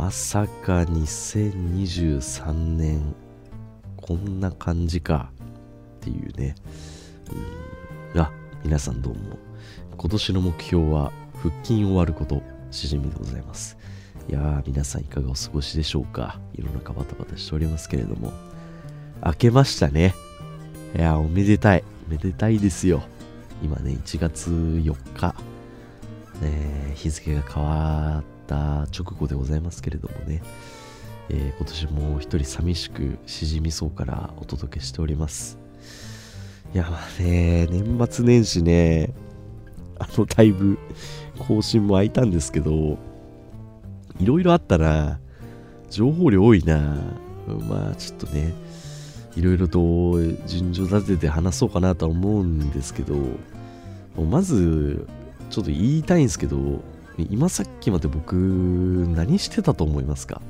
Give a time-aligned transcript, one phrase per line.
[0.00, 3.14] まさか2023年
[3.98, 5.30] こんな感じか。
[5.98, 6.54] っていうね、
[8.14, 8.32] うん、あ
[8.64, 9.36] 皆さんどうも。
[9.98, 12.40] 今年の目標は腹筋終わること
[12.70, 13.76] しじみでございます。
[14.26, 16.40] いやー皆さんいかがお過ごしでしょうか。
[16.54, 18.32] 世の中バタバタしておりますけれども。
[19.22, 20.14] 明けましたね。
[20.96, 21.84] いやおめでたい。
[22.08, 23.02] おめでたいですよ。
[23.62, 25.34] 今ね1月4日、
[26.40, 30.42] ね、日付が変わってた直後でございますけれどもね、
[31.28, 35.56] えー、今年も一人寂しくしじみそうからお届けしております。
[36.74, 39.12] いやまあね年末年始ね
[39.98, 40.78] あのだいぶ
[41.38, 42.98] 更新も空いたんですけど
[44.18, 45.20] いろいろあったな。
[45.88, 46.96] 情報量多いな。
[47.68, 48.52] まあちょっとね
[49.36, 53.16] いろいろと順序立てて話そうかなとは思うんですけど
[54.24, 55.06] まず
[55.50, 56.82] ちょっと言いたいんですけど
[57.30, 60.40] 今さっきまで僕何してたと思いますか？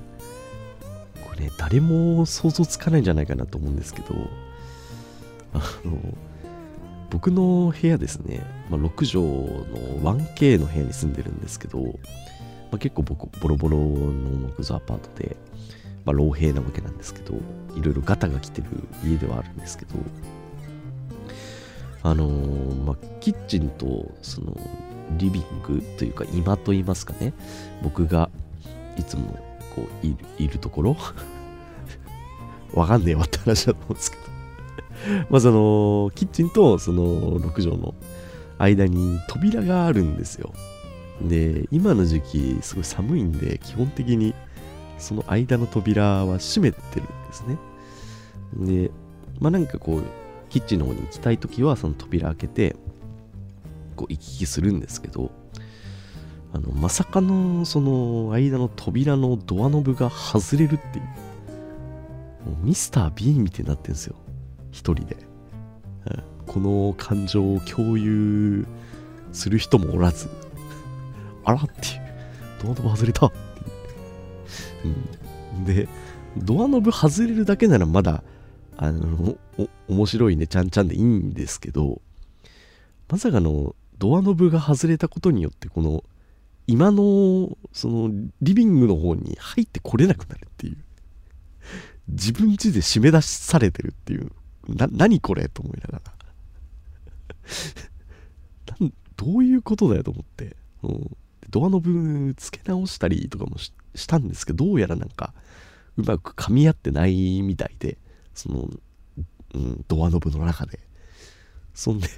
[1.25, 4.15] これ誰も想像つかないんじゃないかなと思うんですけど。
[5.53, 5.99] あの
[7.11, 9.25] 僕の部屋ですね、まあ、6畳
[10.01, 11.91] の 1K の部屋に住んでるんですけど、ま
[12.73, 15.35] あ、結構僕ボロボロの木造アパートで、
[16.05, 17.35] まあ、老兵なわけなんですけど。
[17.77, 18.67] いろいろガタが来てる
[19.05, 19.95] 家ではあるんですけど。
[22.03, 24.57] あのー、まあ、キッチンとその
[25.19, 27.33] リビングというか今と言いますかね。
[27.83, 28.31] 僕が
[28.97, 29.39] いつも
[29.75, 30.97] こういるいるところ。
[32.75, 34.31] わかんねえわって話だと思うんですけど。
[35.31, 37.95] まずあのキッチンとその6畳の
[38.59, 40.53] 間に扉があるんですよ。
[41.23, 44.35] で今の時期すごい寒いんで基本的に
[44.99, 47.59] その間の扉は閉めてるんですね。
[48.55, 48.91] で
[49.39, 50.03] まあなんかこう
[50.49, 52.77] キッチンの方に行きたい時はその扉開けて
[54.01, 55.31] こう行き来するんですけど
[56.55, 61.05] あのまさかのその間の扉のドアノブが外れるっていう。
[62.41, 64.17] もうミスター・ビーンみたいになってるんですよ。
[64.73, 65.15] 一人で、
[66.47, 68.67] この感情を共有
[69.33, 70.31] する人もおらず。
[71.45, 72.11] あらっていう。
[72.63, 74.95] ドアノブ外れたっていう、
[75.57, 75.89] うん、で
[76.39, 78.25] ドアノブ外れるだけならまだ
[78.79, 79.37] あの
[79.89, 82.01] 面白いねちゃんちゃんでいいんですけど
[83.09, 86.03] まさかのドアノブが外れたことによってこの
[86.67, 90.79] 今のそのリビングの方に入ってこれなくなるっていう。
[92.09, 94.31] 自分家で締め出されてるっていう。
[94.69, 96.13] な何これと思いながら。
[99.17, 100.89] どういうことだよと思って、う、
[101.51, 105.35] ドアノブ付け直したりとかもしたんですけどどうやらなんか
[105.99, 107.99] うまく噛み合ってないみたいで
[108.33, 108.71] その、
[109.55, 110.81] うん、ドアノブの中で。
[111.75, 112.09] そんで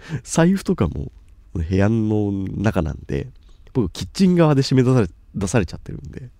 [0.22, 1.12] 財布とかも
[1.52, 3.28] 部屋の中なんで
[3.72, 6.30] 僕キッチン側で締め出され出されちゃってるんで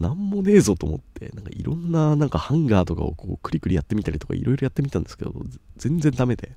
[0.00, 5.34] なんもねえぞと思ってなんかいろんななんかハンガーとかをこうクリクリやってみたりとかいろいろやってみたんですけど
[5.76, 6.56] 全然ダメで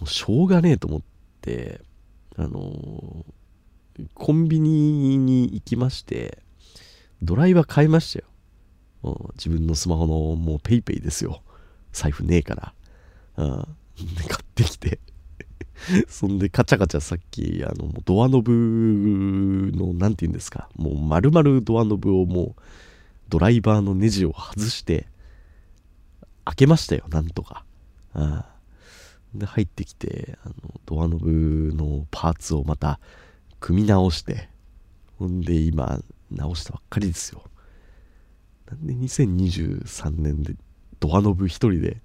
[0.00, 1.02] もうしょうがねえと思っ
[1.42, 1.80] て
[2.36, 6.38] あのー、コンビニに行きまして
[7.20, 8.24] ドライバー買いましたよ。
[9.34, 11.42] 自分のスマホのもう PayPay ですよ。
[11.92, 12.74] 財布ねえから、
[13.36, 13.76] うん、
[14.28, 15.00] 買ってきて。
[16.08, 20.68] そんでカチャカチャさっきあのドアノブの何て言うんですか。
[20.76, 22.62] もう丸々ドアノブをもう
[23.28, 25.06] ドライバーのネジを外して
[26.44, 27.64] 開けましたよなんとか。
[28.12, 28.54] あ
[29.34, 30.54] で入ってきてあの
[30.84, 32.98] ドアノブのパーツをまた
[33.60, 34.48] 組み直して。
[35.18, 37.42] ほんで今直したばっかりですよ。
[38.70, 40.54] なんで2023年で
[41.00, 42.00] ドアノブ一人で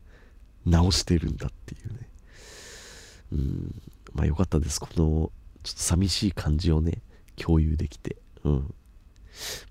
[0.65, 2.09] 直してるんだっていうね。
[3.33, 3.81] うん。
[4.13, 4.79] まあよかったです。
[4.79, 5.31] この
[5.63, 7.01] ちょっと寂しい感じをね
[7.35, 8.17] 共有できて。
[8.43, 8.73] うん。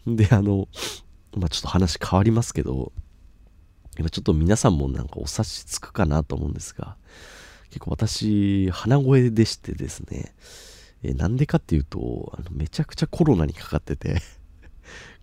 [0.06, 0.68] であの
[1.36, 2.92] まあちょっと話変わりますけど
[3.98, 6.96] 今ちょっと皆さんもなんかお察しつくかなと思うんですが
[7.68, 10.34] 結構私鼻声でしてですね
[11.02, 14.16] えなんでかっていうとあのめちゃくちゃコロナにかかってて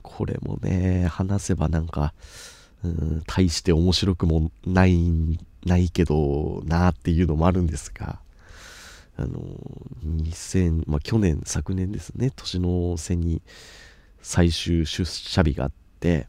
[0.01, 2.13] これもね話せばなんか
[2.83, 8.19] うん大して面白くもないないけどなっていうのもあるんですが
[9.17, 9.39] あの
[10.05, 13.41] 2000、まあ、去年昨年ですね年の瀬に
[14.21, 16.27] 最終出社日があって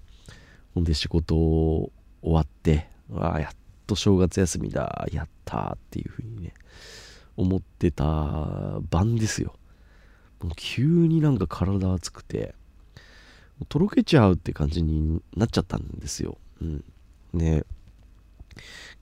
[0.75, 1.91] ほんで仕事終
[2.23, 3.57] わってああやっ
[3.87, 6.55] と正月休みだやったっていうふうにね
[7.37, 9.55] 思ってた晩ですよ
[10.43, 12.55] もう急になんか体熱くて
[13.69, 16.39] とろけちゃうって感じになっちゃったんですよ。
[16.63, 16.85] うん。
[17.33, 17.65] ね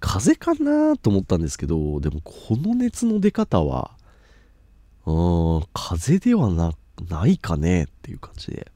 [0.00, 3.93] 風邪かなと思ったんですけど、でもこの熱の出方は、
[5.06, 6.73] うーん、風邪ではな
[7.09, 8.73] ないかねっていう感じで。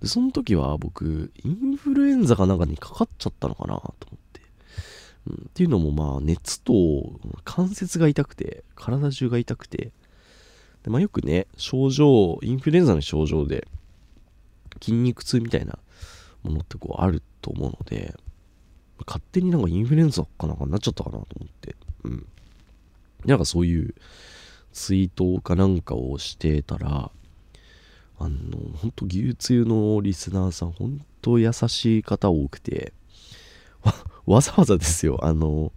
[0.00, 4.40] で、その時は僕、インフルエンザかなんかにかかっちゃったのかなと思って。
[5.28, 6.72] うん、っていうのもまあ熱と
[7.44, 9.92] 関節が痛くて、体中が痛くて、
[10.82, 13.68] でまあ、よくね、症状、インフルエンザの症状で
[14.80, 15.78] 筋肉痛みたいな
[16.42, 18.14] ものってこうあると思うので、
[19.06, 22.26] 勝手になんかインフルエンザかなんかなっちゃったかなと思って、うん。
[23.24, 23.94] なんかそういう
[24.72, 27.10] ツイートかなんかをしてたら、
[28.18, 28.28] あの、
[28.76, 32.92] ほんと牛つゆのリスナーさん、ほんと優しい方多くて、
[33.82, 33.94] わ、
[34.26, 35.72] わざわざですよ、あの、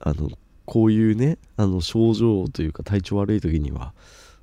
[0.00, 0.30] あの、
[0.64, 3.94] こういうね、あの、症状というか体調悪い時には、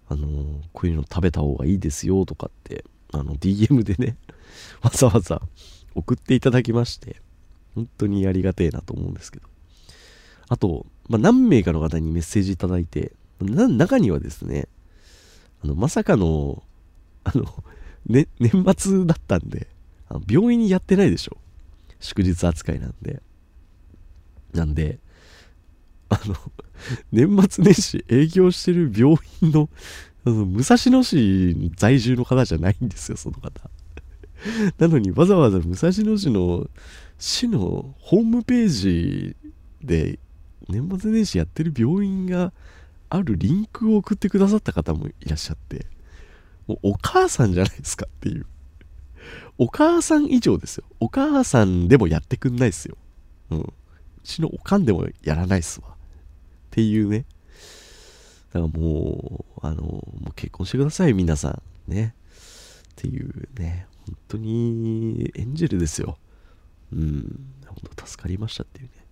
[0.07, 0.27] あの、
[0.73, 4.17] こういうの食べた方がいいですよとかって、あの、DM でね、
[4.81, 5.41] わざわざ
[5.95, 7.17] 送っていただきまして、
[7.75, 9.47] 本当にありがてえなと思うんですけど。
[10.47, 14.67] あと、まあ、何名かの方にメッセージいただいて、中にはですね、
[15.63, 16.63] あの、まさかの、
[17.23, 17.45] あの、
[18.07, 19.67] ね、年末だったんで、
[20.07, 21.37] あの病院にやってないでしょ。
[21.99, 23.21] 祝日扱いなんで。
[24.53, 24.99] なんで、
[26.09, 26.35] あの、
[27.11, 29.69] 年末年始営業してる病院の、
[30.25, 33.69] あの武蔵野市在住の方じゃないんですよ、その方。
[34.77, 36.67] なのにわざわざ武蔵野市の
[37.17, 39.35] 市のホームページ
[39.81, 40.19] で
[40.67, 42.51] 年末年始やってる病院が
[43.09, 45.85] あるリンクを送ってくださった方もいらっしゃって
[46.67, 48.45] もうお母さんじゃないですかっていう。
[49.57, 50.83] お母さん以上ですよ。
[50.99, 52.97] お母さんでもやってくんないですよ。
[53.51, 53.59] うん。
[53.61, 53.73] う
[54.23, 55.89] ちのおかんでもやらないっすわ。
[55.89, 55.91] っ
[56.71, 57.25] ていうね。
[58.53, 61.91] だからもうあのもう結婚してください皆さん。
[61.91, 62.15] ね。
[62.91, 63.87] っていうね。
[64.05, 66.17] 本当にエンジェルですよ。
[66.95, 69.05] うん本当助かりましたっていうね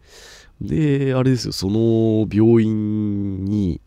[0.61, 3.81] で、あれですよ、その病院に、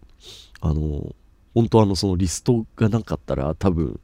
[0.61, 1.15] あの、
[1.55, 3.99] 本当あの、そのリストがなかったら、多分、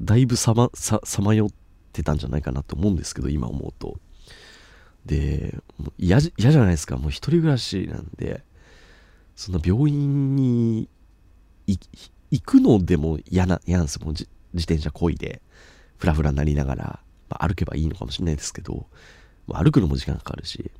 [0.00, 1.50] だいぶさま、さ、さまよっ
[1.92, 4.00] てたんじゃないかなと思うんですけど、今思うと。
[5.06, 5.58] で、
[5.98, 6.96] 嫌じゃないですか。
[6.96, 8.44] もう一人暮らしなんで、
[9.36, 10.88] その病院に
[11.66, 14.04] 行くのでも嫌な、嫌なんですよ。
[14.04, 15.40] もう自転車こいで、
[15.98, 17.00] ふらふらになりながら、
[17.32, 18.86] まあ、歩けばいいのかもしれないですけど、
[19.46, 20.70] ま歩くのも時間かかるし、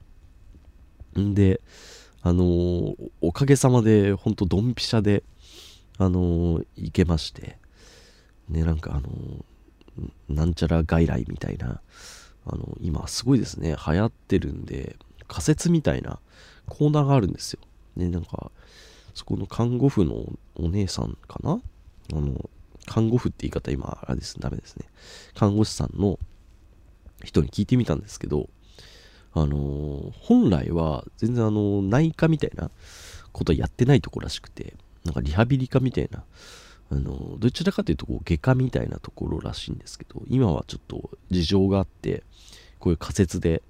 [1.19, 1.61] んで、
[2.23, 5.25] あのー、おかげさまで、ほんとドンピシャで、
[5.99, 7.59] あのー、行けまして、
[8.49, 11.81] ね、なんかあのー、なんちゃら外来みたいな、
[12.47, 14.97] あの今すごいですね、流行ってるんで、
[15.29, 16.19] 仮説みたいな
[16.69, 17.61] コーナーがあるんですよ。
[17.97, 18.51] ね、なんか、
[19.15, 20.27] そこの看護婦の
[20.57, 21.61] お姉さんかな？
[22.13, 22.51] あの、
[22.87, 24.87] 看護婦って言い方今、あれです、ダメですね。
[25.35, 26.19] 看護師さんの
[27.25, 28.49] 人に聞いてみたんですけど、
[29.35, 32.71] あの、本来は全然あの内科みたいな
[33.33, 34.75] ことやってないとこらしくて
[35.05, 36.23] なんかリハビリ科みたいな
[36.91, 42.23] あのどちらかというとこう外科みたいなところらしいんですけど今はちょっと事情があって
[42.79, 43.63] こういう仮説で、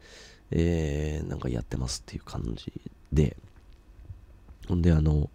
[0.50, 2.72] えー、なんかやってますっていう感じ
[3.12, 3.37] で。
[4.68, 5.28] ほんであの、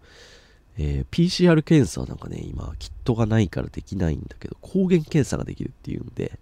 [0.78, 6.38] えー、PCR 検査なんかね今キットがないからできないんだけど抗原検査ができるっていうんで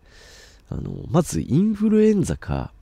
[0.71, 2.73] あのまずインフルエンザか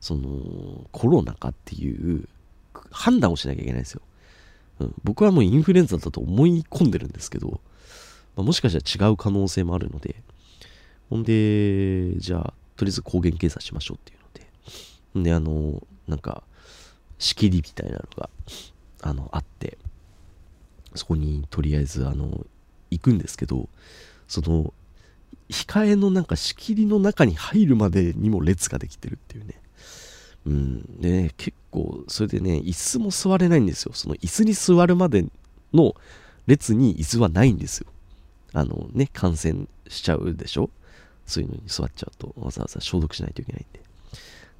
[0.00, 2.28] そのコロナかっていう
[2.90, 4.02] 判断をしなきゃいけないんですよ。
[4.80, 7.60] うん、僕はもうインフルエンザだと思い込んでるんですけど、
[8.36, 10.16] まあ、もしかしたら違う可能性もあるので、
[11.10, 16.42] ほんで、じゃあ、とりあえず抗原検査しましょうっていうので、で、あの、なんか、
[17.18, 18.30] 仕切りみたいなのが、
[19.02, 19.76] あの、あって、
[20.94, 22.46] そこにとりあえず、あの、
[22.90, 23.68] 行くんですけど、
[24.28, 24.72] その、
[25.50, 29.60] 控えのなんか仕切りの中に入るまでにも列ができてるっていうね。
[30.46, 31.00] うん。
[31.00, 33.92] でね、結構、それでね、椅子も座れないんですよ。
[33.94, 35.26] その椅子に座るまで
[35.72, 35.94] の
[36.46, 37.86] 列に椅子はないんですよ。
[38.52, 40.70] あのね、感染しちゃうでしょ？
[41.26, 43.80] そういうのに座っちゃうと、わざわざ消毒しないといけないんで。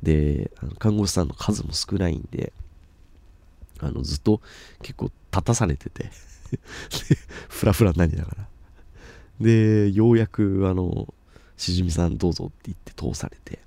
[0.03, 2.53] で、あの看護師さんの数も少ないんで、
[3.81, 4.41] あの、ずっと
[4.83, 6.11] 結構立たされてて
[7.49, 8.50] ふらふらになりながら。
[9.41, 11.13] で、ようやく、あの、
[11.57, 13.61] しじみさんどうぞって言って通されて、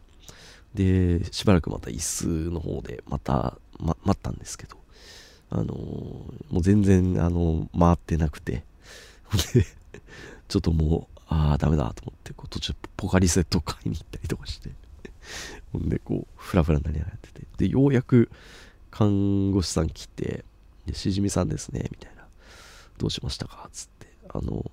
[0.73, 4.77] で、しばらくまた椅子の方でまた、ま、待ったんですけど、
[5.49, 8.63] あの、もう全然、あの、回ってなくて、
[10.47, 14.71] ちょっともう、ああ、ダメだと思って、こう途中ポカリセット買いに行ったりとかして、
[15.71, 18.29] ほんで、こう、ふらふらになりながらやってて、で、ようやく
[18.91, 20.43] 看護師さん来て、
[20.85, 22.27] で、しじみさんですね、みたいな、
[22.97, 24.71] どうしましたかつって、あの、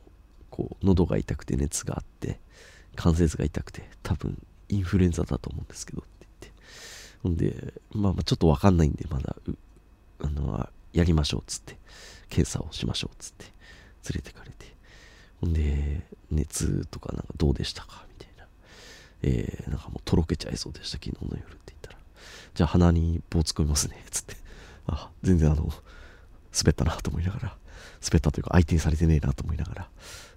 [0.50, 2.40] こう、喉が痛くて熱があって、
[2.97, 4.37] 関節が痛くて、多分
[4.69, 6.62] インフルエンザだと思うんですけどって言って。
[7.23, 9.37] ほんで、まあまあちょっとわかんないんで、まだ、
[10.23, 11.78] あの、やりましょうっつって、
[12.28, 13.52] 検査をしましょうっつって、連
[14.16, 14.75] れてかれて。
[15.40, 18.04] ほんで、熱とかなんかどうでしたか？
[18.09, 18.47] みたいな。
[19.23, 21.99] えー、なんかもうとろけちゃいそうでした、昨日の夜って言ったら。
[22.54, 24.37] じゃあ鼻に棒突っ込みますねっ、つって。
[24.87, 25.73] あ、全然あの、
[26.52, 27.57] 滑ったなと思いながら、
[28.02, 29.88] 滑ったというか相手にされてねえなと思いながら、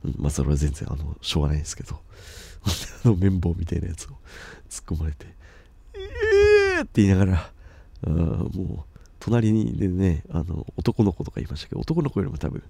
[0.03, 1.99] うん、まあそれは全然あの、しょうがないんですけど、
[3.05, 4.17] あの綿棒みたいなやつを
[4.69, 5.27] 突っ込まれて、
[5.95, 7.51] えーって言いながら、
[8.05, 12.63] あもう、隣にでね、あの、男の子とか言いましたけど、男の子よりも多分、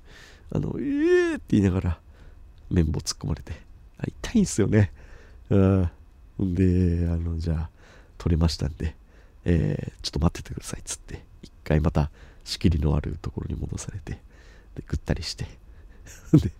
[0.51, 1.99] あの、えーって言いながら、
[2.69, 3.53] 綿棒突っ込まれて、
[3.97, 4.91] あ痛いんすよね。
[5.49, 5.89] うん。
[6.39, 7.69] で、あの、じゃあ、
[8.17, 8.95] 取れましたんで、
[9.45, 12.09] えー、ちょっと待っててくださいっつって、一回また
[12.43, 14.13] 仕切りのあるところに戻されて、
[14.75, 15.45] で、ぐったりして、
[16.33, 16.51] で、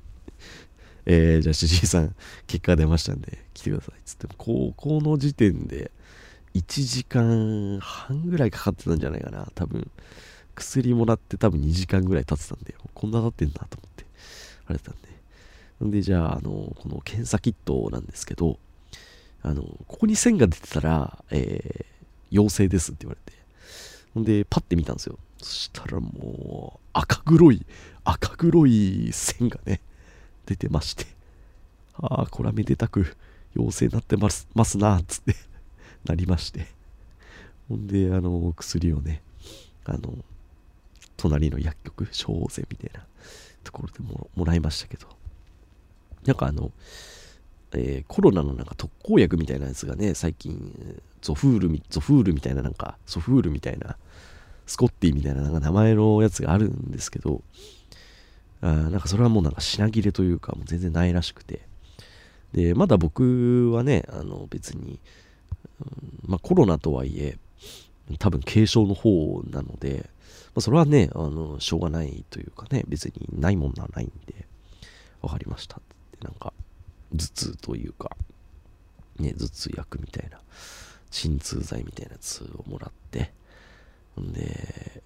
[1.06, 2.16] えー、じゃあ主治医さん、
[2.48, 5.92] 結果出ましたんで、来てくださいっつって、高校の時点で、
[6.54, 9.90] 1時間半ぐらいかかってたんじゃないかな、多分。
[10.56, 14.06] 薬もらって多分2時間ぐらい経ってたんで、こんな経ってんだと思って、
[14.68, 14.96] あれたん
[15.82, 15.86] で。
[15.86, 18.60] んで、じゃあ、あの、この検査キットなんですけど、
[19.42, 21.86] あの、ここに線が出てたら、えー、
[22.32, 23.38] 陽性ですって言われて。
[24.14, 25.18] ほんで、パッて見たんですよ。
[25.40, 27.66] そしたらもう、赤黒い、
[28.04, 29.82] 赤黒い線がね、
[30.46, 31.06] 出てまして。
[31.96, 33.16] ああ、これはめでたく
[33.56, 35.36] 陽性になってますますな、つって
[36.06, 36.68] なりまして。
[37.70, 39.22] ほんで、あの、薬をね、
[39.86, 40.14] あの、
[41.18, 43.06] 隣の薬局、小生みたいな
[43.64, 45.08] ところでももらいましたけど、
[46.26, 46.72] なんかあの、
[47.74, 53.98] えー、コロナのなんか特効薬みたいなやつがね、最近、ゾフールゾフールみたいななんか、ソフールみたいな、
[54.66, 57.42] スコッティみたいななんか名前のやつがあるんですけど、
[58.64, 61.62] あなんかそれはもうなんか品切れというか、もう全然ないらしくて。
[62.54, 65.00] で、まだ僕はね、あの別に、
[65.82, 67.38] うん、まあコロナとはいえ、
[68.20, 70.10] 多分軽症の方なので、
[70.56, 74.46] まあ、それはね、あの、しょうがないというかね、別にないもんならないんで、
[75.24, 75.80] わかりましたっ
[76.20, 76.54] てなんか
[77.14, 78.16] 頭痛というか
[79.20, 80.38] ね頭痛薬みたいな
[81.10, 83.32] 鎮痛剤みたいなやつをもらって
[84.20, 85.02] んで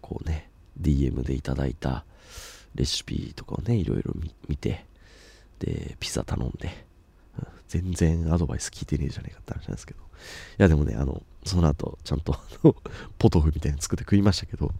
[0.00, 0.48] こうね
[0.80, 2.04] DM でいただいた
[2.76, 4.14] レシピとかをねいろいろ
[4.48, 4.84] 見て
[5.58, 6.84] でピザ頼んで、
[7.68, 10.00] 全然アドバイス聞いてねえじゃねえかって話なんですけど。
[10.00, 10.02] い
[10.58, 12.76] やでもねあのその後ちゃんとあの
[13.18, 14.72] ポトフみたいに作って食いましたけど。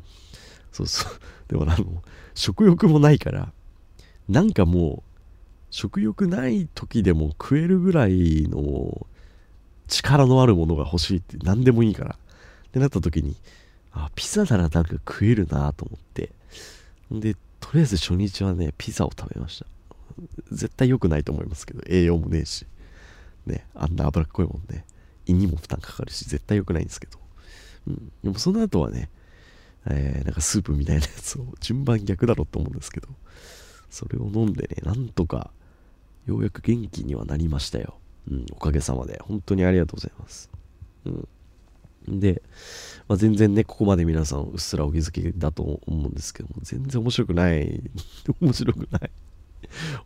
[0.73, 1.13] そうそう。
[1.49, 2.03] でもあの
[2.35, 3.51] 食欲もないから
[4.29, 5.03] なんかもう
[5.71, 9.07] 食欲ない時でも食えるぐらいの
[9.89, 12.17] 力のあるものが欲しいって何でもいいから。
[12.69, 13.35] ってなった時に
[13.93, 16.31] あピザならなんか食えるなと思って。
[17.11, 17.37] で
[17.71, 19.67] とりあえず初日はねピザを食べました
[20.51, 22.67] 絶対良くないと思いますけど栄養もねえし
[23.47, 24.85] ねあんな脂っこいもんね
[25.27, 27.19] 胃にも負担かかるし絶対良くないんですけど、
[27.89, 29.11] うん、でもその後はね、
[29.87, 33.09] えー、なんかスープみたいなやつを順番逆だろうと思うんですけど
[33.91, 35.51] それを飲んでね、なんとか、
[36.27, 37.99] ようやく元気にはなりましたよ。
[38.31, 39.19] うん、おかげさまで。
[39.23, 40.51] 本当にありがとうございます。
[41.05, 41.29] うん。
[42.09, 42.43] で、
[43.09, 47.83] まあ、全然ね、ここまで皆さんうっすらお気づきだと思うんですけども、全然面白くない。
[48.41, 49.11] 面白くない。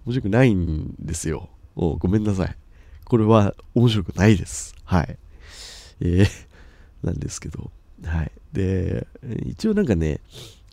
[0.07, 1.49] 面白くないんですよ。
[1.77, 2.57] おごめんなさい。
[3.05, 4.75] これは面白くないです。
[4.85, 5.19] はい。
[6.01, 6.27] えー、
[7.03, 7.71] なんですけど。
[8.05, 8.33] はい。
[8.53, 9.07] で、
[9.47, 10.21] 一応なんかね、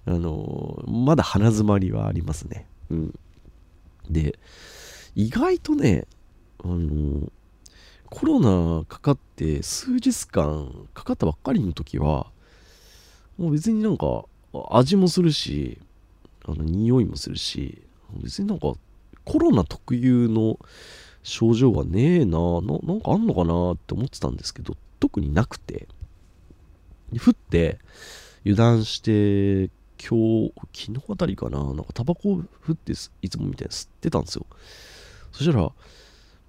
[0.06, 2.68] あのー、まだ鼻詰まりはありますね。
[2.90, 3.20] うん。
[4.10, 4.40] で、
[5.16, 6.08] 意外とね、
[6.64, 7.32] あの、
[8.10, 12.28] コロナかかって数日間かかったばっかりの時は、
[13.38, 14.26] もう別になんか
[14.72, 15.80] 味もするし、
[16.46, 17.82] あの匂いもするし、
[18.22, 18.74] 別になんか
[19.26, 20.60] コロナ特有の
[21.24, 25.88] 症状はねえなな、なんかあんのかなって思ってたんですけど、特になくて、
[27.14, 27.80] 降って
[28.42, 34.46] 油断して今日、昨日あたりかな、なんかタバコを振っていつもみたいに吸ってたんですよ。
[35.32, 35.72] そしたら、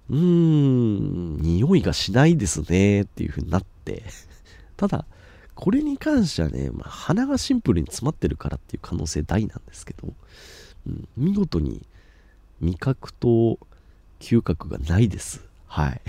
[0.09, 4.03] うーん、匂いがしないですねっていう風になって、
[4.77, 5.05] ただ、
[5.55, 10.13] これに関してはね、まあ、鼻がシンプルに詰まってるからっていう可能性大なんですけど、
[10.87, 11.85] うん、見事に
[12.61, 13.59] 味覚と
[14.19, 15.41] 嗅覚がないです。
[15.67, 16.01] はい。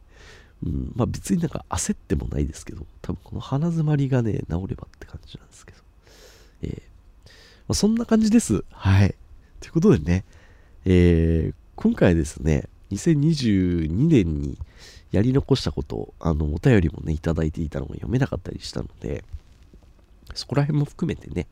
[0.64, 5.78] うん、まあ別になんか焦ってもないですけど、多分この鼻詰まりがね、治ればって感じなんですけど。
[6.62, 6.80] えー、
[7.28, 7.32] ま
[7.70, 8.64] あ、そんな感じです。
[8.70, 9.14] はい。
[9.60, 10.24] ということでね、
[10.84, 14.58] えー、今回ですね、2022年に
[15.12, 19.24] やり残したことを、あの、お便りもね、いただいていたのが読めなかったりしたので、
[20.34, 21.46] そこら辺も含めてね、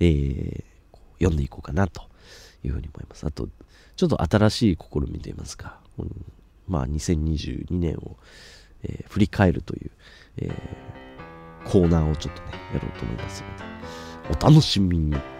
[0.00, 0.64] えー、
[1.18, 2.02] 読んでいこうかなと
[2.64, 3.26] いうふうに思います。
[3.26, 3.48] あと、
[3.96, 6.24] ちょっと新しい試みといいますか、うん、
[6.68, 8.16] まあ、2022年を、
[8.82, 9.90] えー、振り返るという、
[10.38, 15.35] えー、コーナーをちょっとね、やろうと思いますので、お楽しみに。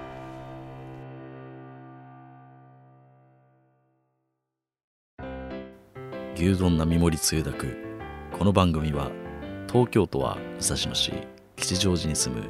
[6.39, 7.79] 牛丼並盛りつゆだく。
[8.31, 9.11] この番組は
[9.73, 11.11] 東京都は武蔵野市
[11.57, 12.43] 吉祥寺に住む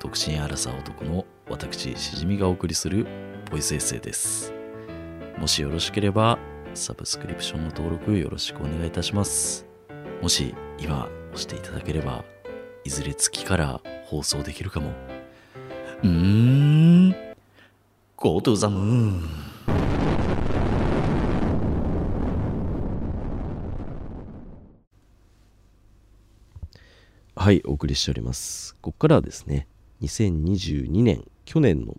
[0.00, 3.06] 独身アラサー男の私しじみがお送りする
[3.50, 4.50] ボイスエッセイです。
[5.36, 6.38] もしよろしければ
[6.72, 9.66] サブスクリプションの登録よろしくお願いいたします。
[10.22, 12.24] もし今押していただければ
[12.82, 14.90] いずれ月から放送できるかも。
[16.02, 17.10] うーん。
[18.16, 19.53] Go to the moon
[27.36, 28.76] はい、お送りしております。
[28.76, 29.66] ここからはですね、
[30.02, 31.96] 2022年、去年の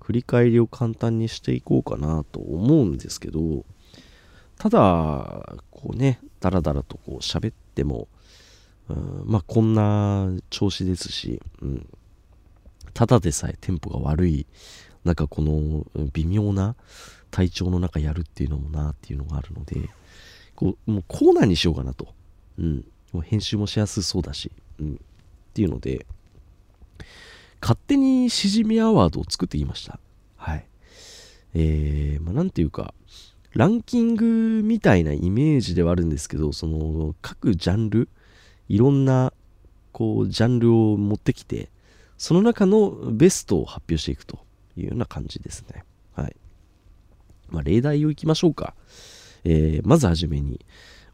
[0.00, 3.64] 振り返りを簡単にしていこうかなと思うんですけど、
[4.58, 8.08] ただ、こうね、だらだらとこう喋っても、
[8.88, 11.88] うんまあこんな調子ですし、うん、
[12.92, 14.46] ただでさえテンポが悪い、
[15.04, 16.74] なんかこの微妙な
[17.30, 19.90] 体調の中やるっていうのもなっていうのがあるので、
[20.56, 22.08] こうもうコーナーにしようかなと。
[22.58, 22.84] うん。
[23.12, 24.50] もう編集もしやすそうだし、
[24.82, 24.94] うん。
[24.94, 24.98] っ
[25.54, 26.06] ていうので、
[27.60, 29.98] 勝手にしじみアワードを作ってきました。
[30.36, 30.66] はい。
[31.54, 32.94] えー、まあなんていうか、
[33.52, 38.08] ランキングみたいなイメージではあるんですけど、その各ジャンル、
[38.68, 39.32] いろんな
[39.92, 41.68] こうジャンルを持ってきて、
[42.16, 44.38] その中のベストを発表していくと
[44.76, 45.84] いうような感じですね。
[46.14, 46.36] はい。
[47.50, 48.74] まあ例題をいきましょうか。
[49.44, 50.64] えーまずはじめに、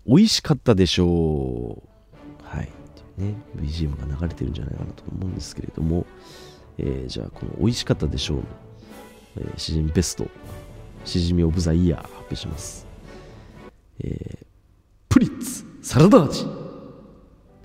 [0.07, 2.45] 美味しかったでしょう。
[2.45, 2.78] はい。
[3.19, 6.07] ね、BGM が流れてるんじゃないかなと思うんですけれども、
[6.79, 8.45] えーじゃあ、この美味しかったでしょうの、
[9.39, 10.27] えー、しじみベスト、
[11.05, 12.87] しじみオブザイヤー発表します。
[14.01, 14.47] えー
[15.11, 16.51] プリッツサラダ味で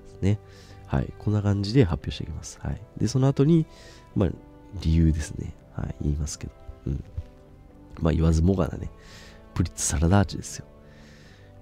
[0.08, 0.40] すね。
[0.86, 1.12] はい。
[1.18, 2.58] こんな感じで発表していきます。
[2.60, 2.80] はい。
[2.96, 3.66] で、その後に、
[4.16, 4.30] まあ、
[4.80, 5.54] 理由ですね。
[5.74, 5.94] はい。
[6.02, 6.52] 言いますけど。
[6.86, 7.04] うん。
[8.00, 8.90] まあ、言わずもがなね。
[9.52, 10.64] プリッツサラダ味ですよ。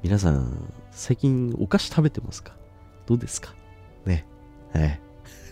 [0.03, 2.55] 皆さん、最近お菓子食べてますか？
[3.05, 3.55] どうですか？
[4.07, 4.27] ね。
[4.73, 5.01] はい。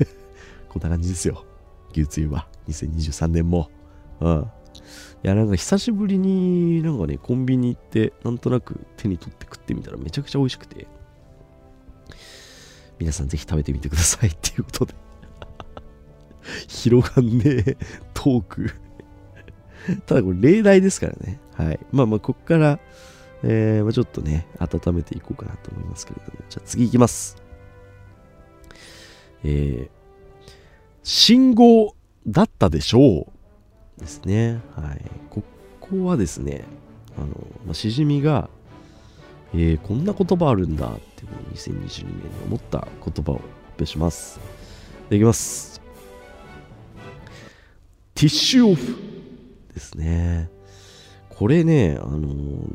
[0.68, 1.44] こんな感じですよ。
[1.92, 2.48] 牛つゆは。
[2.68, 3.70] 2023年も。
[4.20, 4.50] うん。
[5.22, 10.86] いや、なんか久しぶりになんかね、コンビニ行って、なんとなく手に取って食ってみたらめちゃくちゃ美味しくて。
[12.98, 14.94] 皆さんぜひ食べてみてくださいっていうことで。
[16.68, 17.76] 広がんねえ
[18.14, 18.70] トーク。
[20.06, 21.40] ただこれ例題ですからね。
[21.54, 21.80] はい。
[21.92, 22.78] まあまあ、こっから、
[23.42, 26.38] えーまあ、ちょっとね、温めていこうかなと思いますけれども。
[26.48, 27.39] じゃあ次いきます。
[29.44, 29.90] えー、
[31.02, 31.94] 信号
[32.26, 33.26] だったでしょ
[33.98, 34.60] うですね。
[34.76, 35.04] はい。
[35.30, 35.42] こ
[35.80, 36.64] こはですね、
[37.16, 37.26] あの、
[37.66, 38.48] まあ、しじみが、
[39.52, 43.46] えーこんな言葉あるんだっていう2022年に思った言葉を発
[43.78, 44.40] 表します。
[45.08, 45.80] でいきます。
[48.14, 48.96] ティッシュオフ
[49.74, 50.50] ですね。
[51.30, 52.28] これね、あの、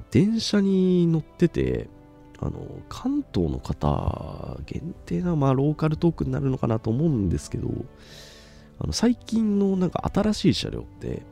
[0.09, 1.87] 電車に乗ってて、
[2.39, 7.69] あの、関東の方限定な、まあ、ローカルトークになるのかなと思うんですけど、
[8.79, 11.23] あの最近のなんか新しい車両って、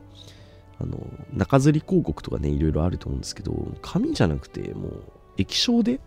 [0.80, 0.98] あの、
[1.32, 5.02] 中吊り広告とかね、いろいろあると思うんですけど、紙じゃなくて、もう、
[5.36, 6.00] 液晶で、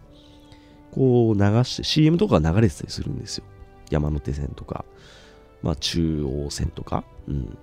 [0.91, 3.43] こう流して、CM とか流れてたりするんですよ。
[3.89, 4.83] 山手線とか、
[5.61, 7.57] まあ、中央線とか、うん、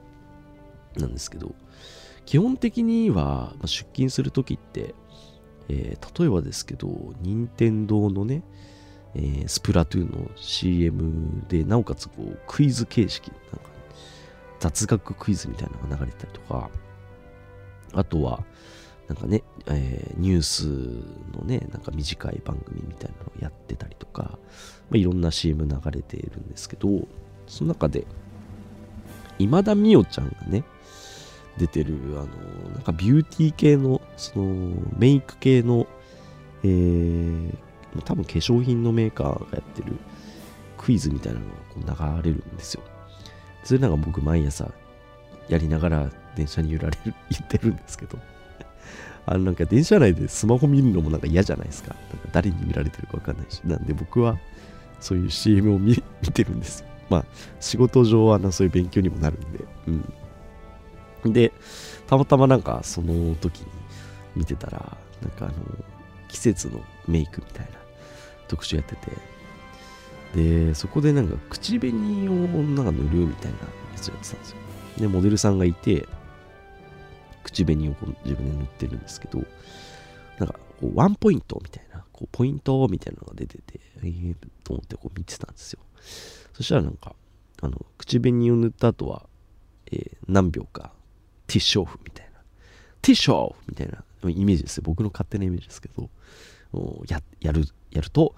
[0.97, 1.55] なんですけど、
[2.25, 4.95] 基本的には、出勤するときって、
[5.69, 6.89] えー例えばですけど、
[7.21, 8.43] 任天堂のね、
[9.15, 13.71] えースプラトゥーンの CM で、なおかつこうクイズ形式、なんか
[14.61, 16.71] 雑学クイズみたいなのが流れてたりとか、
[17.93, 18.45] あとは、
[19.09, 20.65] なんかね、えーニュース
[21.37, 26.89] のね、なんか短い番組みたいなのをやってたりとか、まあ、いろんな CM 流れているんですけど、
[27.47, 28.07] その中で、
[29.39, 30.65] 今田美桜ちゃんがね、
[31.59, 35.87] 出てる、あの、なんかビューティー系の、その、メイク系の、
[36.63, 37.55] えー、
[38.05, 39.97] 多分化粧品のメーカーがやってる
[40.77, 41.47] クイズみたいなの
[41.87, 42.83] がこう流れるんですよ。
[43.63, 44.71] それなんか僕毎朝
[45.49, 48.19] やりながら電車に揺られる、 言ってるんですけど、
[49.27, 51.95] あのなんか電車内でスマホ見るのもなんか嫌じゃないですか。
[52.11, 53.61] なんか誰に見られてるかわかんないし。
[53.65, 54.39] なんで僕は
[55.01, 56.87] そういう CM を見見てるんですよ。
[57.09, 57.25] まあ
[57.61, 59.65] 仕事上はなそういう勉強にもなるんで。
[59.89, 60.13] うん。
[61.33, 61.53] で、
[62.07, 63.67] たまたまなんかその時に
[64.37, 65.55] 見てたら、なんかあの、
[66.29, 67.73] 季節のメイクみたいな
[68.49, 69.11] 特集やってて、
[70.35, 72.33] で、そこでなんか口紅を
[72.63, 73.65] なんか塗るみたいなや
[73.97, 74.57] つやってたんですよ。
[74.99, 76.07] で、モデルさんがいて、
[77.45, 79.43] 口紅をこう自分で塗ってるんですけど、
[80.39, 85.81] なんかこうワンポイントみたいな、こうポイントみたいなのが出てて、えー、と思ってこう見てたんですよ。
[86.53, 87.15] そしたらなんか、
[87.63, 89.27] あの、口紅を塗った後は、
[89.93, 90.94] えー何秒か
[91.47, 92.41] ティッシュオフみたいな。
[93.03, 94.83] ティッシュオフみたいなイメージですよ。
[94.87, 96.09] 僕の勝手なイメージですけど、
[97.09, 98.35] ややるやると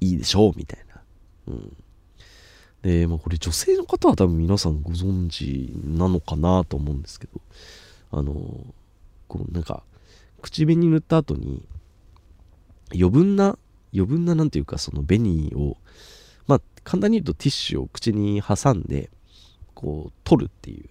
[0.00, 1.02] いいでしょうみたいな、
[1.48, 1.76] うん、
[2.82, 7.40] で、まあ、これ女性の方は多分皆さんご存知なのかなと思うんですけど
[8.10, 8.32] あの
[9.28, 9.82] こうなんか
[10.40, 11.62] 口紅塗った後に
[12.92, 13.58] 余分な
[13.94, 15.76] 余分ななんていうかその紅を
[16.46, 19.10] まあ簡単に言うとティッシュを口に挟んで
[19.74, 20.88] こう取るっていう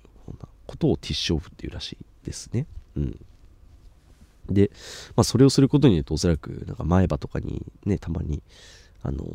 [0.72, 2.66] ことをティッシュオフっていうらしいですね。
[2.96, 3.26] うん。
[4.50, 4.72] で、
[5.18, 8.42] まあ、それをすることによっておそらくなんか前歯とかにねたまに
[9.04, 9.26] あの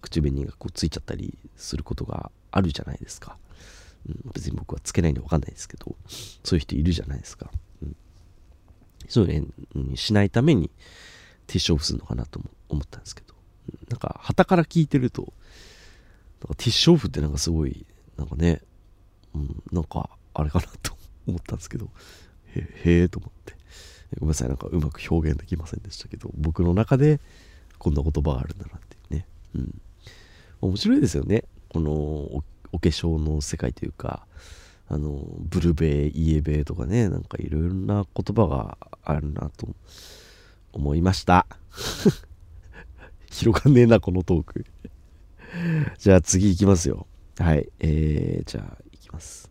[0.00, 3.36] 口紅がこうついちゃったりすることがあるじゃないですか、
[4.08, 5.94] うん、別に僕はつけないんで分かんないですけど
[6.42, 7.50] そういう人いるじゃないですか、
[7.82, 7.96] うん、
[9.08, 10.70] そういうのにしないために
[11.46, 13.34] ティッシュオフするのかなと思ったんですけど、
[13.70, 15.30] うん、なんか旗から聞いてるとなん
[16.48, 18.62] かティッシュオフってなんかすごいなんかね、
[19.34, 21.88] うん、なんかあれかなと思ったんですけど
[22.54, 23.54] へえと思って。
[24.18, 24.48] ごめんなさい。
[24.48, 27.20] なんかうまく表現できませんでしたけど僕の中で
[27.78, 29.26] こんな言葉があるんだなっていうね。
[29.54, 29.80] うん。
[30.60, 31.44] 面白いですよね。
[31.68, 34.26] このお化粧の世界というか
[34.88, 39.68] あのブルベイエベとかねなんかいろいろな言葉があるなと
[40.72, 41.46] 思いました。
[43.30, 44.64] 広がんねえなこのトーク。
[45.98, 47.06] じゃあ次いきますよ。
[47.38, 47.68] はい。
[47.80, 49.50] えー、じゃあいきます、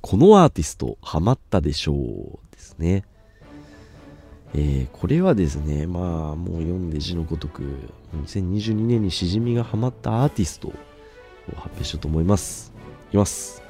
[0.00, 3.04] このアーティストハマったでしょうですね
[4.52, 7.62] えー、これはですね、まあ、もう読んで字のごとく、
[8.24, 10.72] 2022年にしじみがハマったアーティストを
[11.54, 12.72] 発表しようと思います。
[13.08, 13.62] いきます。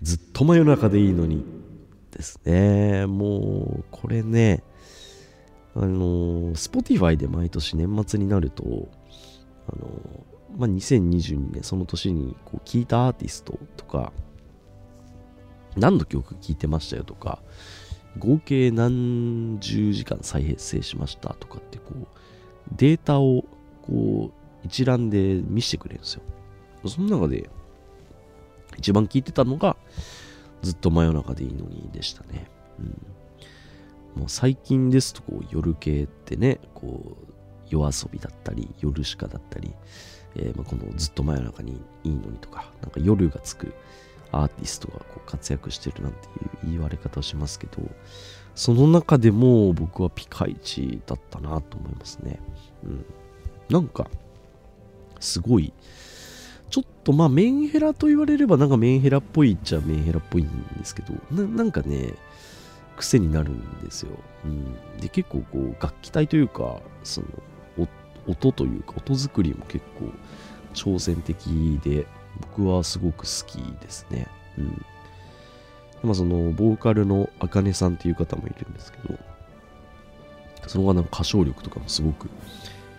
[0.00, 1.44] ずっと真夜中でいいのに
[2.10, 3.06] ですね。
[3.06, 4.64] もう、これね、
[5.76, 8.88] あの、Spotify で毎年年末になると、
[9.68, 9.88] あの、
[10.56, 14.12] まあ、2022年、その年にこう聞いたアーティストとか、
[15.76, 17.42] 何の曲聴いてましたよとか、
[18.18, 22.06] 合計何十時間再編成しましたとかってこう
[22.76, 23.44] データを
[23.82, 26.22] こう一覧で見せてくれるんですよ。
[26.86, 27.48] その中で
[28.76, 29.76] 一番聞いてたのが
[30.62, 37.32] ずっと真夜中でいいのにでしたね、うん、もう最近ですとこう夜系ってねこう
[37.68, 39.72] 夜遊びだったり夜しかだったり、
[40.36, 43.74] えー、まあこのずっと真夜中にいいのにとかなんか夜がつく
[44.32, 47.82] アーティストがこう活躍してるなんていう言われ方をしますけど、
[48.54, 52.40] その中でも僕はピカイチだったなと思いますね。
[52.84, 53.04] うん。
[53.68, 54.08] なんか、
[55.20, 55.72] すごい、
[56.70, 62.14] ちょっとまあメンヘラと言われればなんかメンヘラっぽいっちゃメンヘラっぽいんですけど、ななんかね、
[62.96, 64.12] 癖になるんですよ。
[64.44, 64.74] うん。
[64.98, 67.26] で、結構こう楽器隊というか、その、
[68.26, 70.10] 音というか音作りも結構
[70.74, 72.06] 挑戦的で、
[72.40, 74.26] 僕はすごく好きですね。
[74.58, 74.84] うん。
[76.02, 79.18] まあその、ボーカルのあかねさんっていう方もいるんですけど、
[80.66, 82.30] その方の歌唱力とかもすごく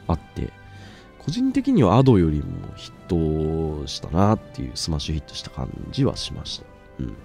[0.08, 0.52] あって、
[1.20, 6.66] 個人的には Ado よりもヒットしたなっていう、スマッシュヒットした感じはしました。
[7.00, 7.16] うん。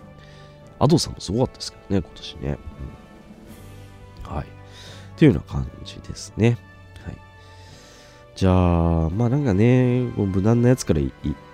[0.78, 2.58] Ado さんもすごかったですけどね、今年ね。
[4.26, 4.46] うん、はい。
[4.46, 4.48] っ
[5.16, 6.58] ていうような感じですね。
[8.38, 11.10] じゃあ、まあなんかね、無難なやつからい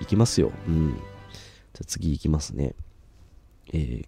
[0.06, 0.52] きますよ。
[0.68, 0.92] うん。
[0.92, 2.74] じゃあ次いきますね。
[3.72, 4.06] えー、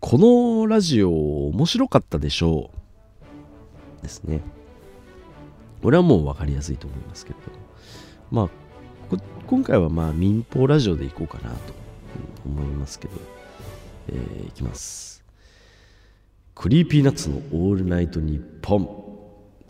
[0.00, 2.72] このラジオ面白かったでしょ
[4.00, 4.02] う。
[4.02, 4.40] ですね。
[5.80, 7.52] これはもう分かりやすいと思いますけれど
[8.36, 8.48] も。
[8.48, 8.50] ま
[9.16, 11.56] あ、今回はまあ民放ラジオでいこうかなと
[12.46, 13.14] 思いますけど、
[14.08, 15.22] えー、いきます。
[16.56, 19.07] Creepy Nuts のオールナイトニッポン。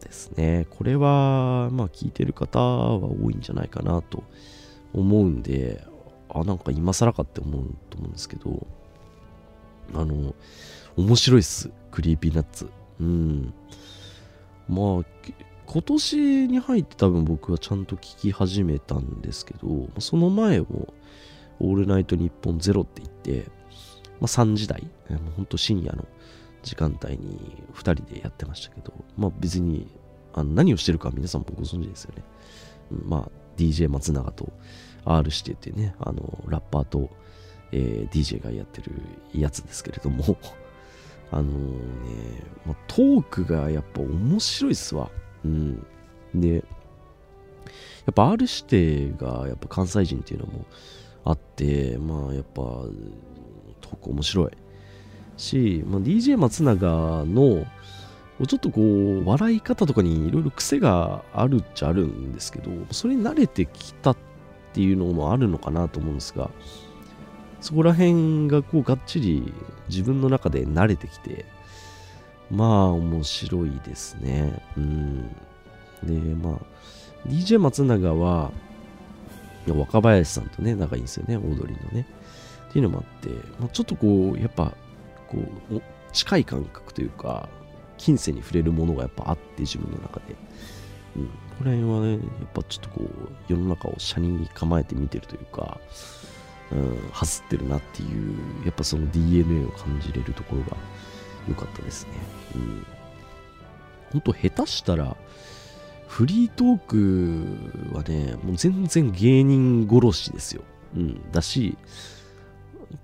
[0.00, 0.66] ですね。
[0.70, 4.22] これは、まあ、聞いてる方は多いんじゃないかなと
[4.92, 5.84] 思うんで、
[6.28, 8.66] あ、なんか今更かって思うと思うんですけど、
[9.94, 10.34] あの、
[10.96, 11.70] 面白いっす。
[11.90, 12.70] Creepy Nuts。
[13.00, 13.54] うん。
[14.68, 15.04] まあ、
[15.66, 20.92] 今年に入って多分僕はちゃんと聞き始めたんですけど、その前も、
[21.60, 23.50] オールナイトニッポンゼロって言って、
[24.20, 26.06] まあ、3時台、もうほんと深夜の
[26.62, 29.88] 時間帯に2人でやってましたけど、まあ別に
[30.34, 32.22] あの何をしてるか皆さんもご存知ですよね。
[32.90, 34.52] まあ DJ 松永と
[35.04, 37.10] R 指定ってね、あのラッパーと、
[37.72, 38.92] えー、DJ がやってる
[39.34, 40.36] やつですけれども
[41.30, 41.50] あのね、
[42.66, 45.10] まあ、トークがやっぱ面白いっすわ。
[45.44, 45.86] うん。
[46.34, 46.60] で、や
[48.10, 50.64] っぱ R 指定がやっぱ関西人っていうのも
[51.24, 52.62] あって、まあやっぱ
[53.80, 54.50] トーク面白い。
[55.38, 57.66] し、まあ、DJ 松永の
[58.46, 64.16] ちょっとこう笑い方とかにいろいろ癖があるっちゃあるんですけどそれに慣れてきたっ
[64.72, 66.50] ていうのもあるのかなと思うんですが
[67.60, 69.52] そこら辺がこうがっちり
[69.88, 71.46] 自分の中で慣れてきて
[72.50, 74.62] まあ面白いですね。
[74.76, 75.28] うん。
[76.02, 78.52] で、まあ、DJ 松永は、
[79.66, 82.06] 若林さんとね、仲いいんですよね、オードリーのね。
[82.70, 84.72] っていうのもあって、まあ、ちょっとこう、やっぱ、
[85.28, 85.38] こ
[85.70, 87.48] う、近い感覚というか、
[87.96, 90.36] 近世に触れるものがやっぱあって、自分の中で。
[91.16, 91.26] うん。
[91.26, 92.20] ここら辺はね、やっ
[92.54, 95.80] ぱちょっとこう、世の中を車に構えて見てるというか、
[96.70, 100.76] うん、走ってるなっていう、やっぱその DNA を感じれるところが
[101.48, 102.12] 良かったですね。
[102.54, 102.86] うん。
[104.12, 105.16] ほんと下手したら、
[106.06, 110.62] フリートークはね、もう全然芸人殺しですよ。
[110.96, 111.32] うん。
[111.32, 111.76] だし、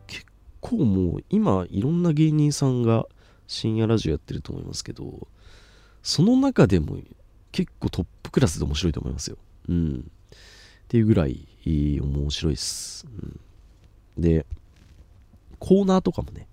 [0.06, 0.26] 結
[0.64, 3.06] 構もう今いろんな芸人さんが
[3.46, 5.28] 深夜ラジオやってると思いますけど、
[6.02, 6.96] その中でも
[7.52, 9.36] 結構トップクラスで面白いと思いますよ。
[9.68, 10.10] うん。
[10.34, 13.06] っていうぐらい面白いです。
[14.16, 14.46] うん、で、
[15.58, 16.48] コーナーとかもね、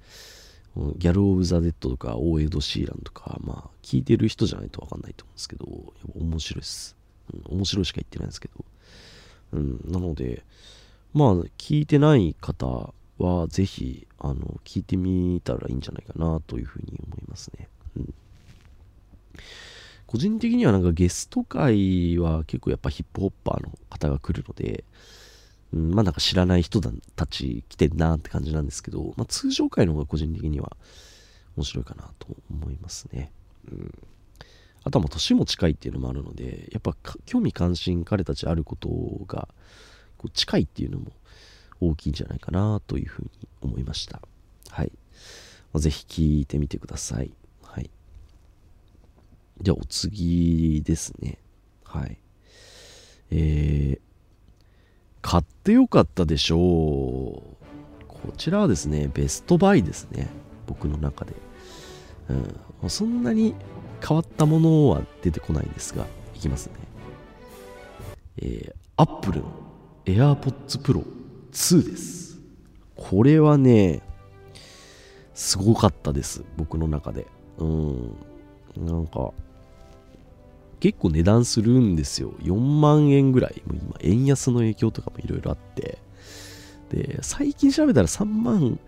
[0.98, 5.74] ギャル・オブ・ザ・デッドとか、オーエド・シーランとか、まあ、聞いてる人じゃないと分かんないと思うんですけど、や
[6.10, 6.98] っぱ面白いです。
[7.34, 8.66] うん、面白いしか言ってないんですけど。
[9.54, 10.44] うん、なので、
[11.14, 17.70] まあ、聞いてない方は、ぜひ、あの、聞いてみたらいいんじゃないかな、というふうに思いますね。
[17.98, 18.14] うん。
[20.08, 24.84] 個人的にはなんかゲスト会は結構やっぱヒップホッパーの方が来るので、
[25.74, 30.76] うん、まあなんか知らない人たち来てんなって感じなんですけど、まあ通常回の方が個人的には
[31.56, 33.32] 面白いかなと思いますね。
[33.72, 33.94] うん。
[34.84, 36.94] あとはまあ年も近いっていうのもあるので、やっぱ
[37.26, 38.90] 興味関心彼たちあること
[39.28, 39.48] が
[40.18, 41.14] こう近いっていうのも
[41.82, 43.30] 大きいんじゃないかなというふうに
[43.62, 44.22] 思いました。
[44.70, 44.92] はい。
[45.76, 47.32] ぜひ聞いてみてください。
[47.64, 47.90] はい。
[49.62, 51.40] じゃあお次ですね。
[51.84, 52.18] はい。
[53.32, 54.00] えー、
[55.22, 56.60] 買ってよかったでしょう。
[58.08, 60.28] こちらはですね、ベストバイですね。
[60.68, 61.34] 僕の中で。
[62.82, 63.56] うん、そんなに
[64.06, 66.74] 変わったものは出てこないんですが、いきますね。
[68.38, 69.46] えー、Apple の
[70.06, 71.21] AirPods Pro
[71.52, 72.40] 2です。
[72.96, 74.02] これはね、
[75.34, 76.44] すごかったです。
[76.58, 77.28] 僕の中で。
[77.58, 78.16] うん。
[78.78, 79.32] なんか、
[80.80, 82.34] 結構値段するんですよ。
[82.40, 83.62] 4万円ぐらい。
[83.68, 86.00] もう今、円安の影響とかもいろいろあって。
[86.90, 88.80] で、最近調べたら3万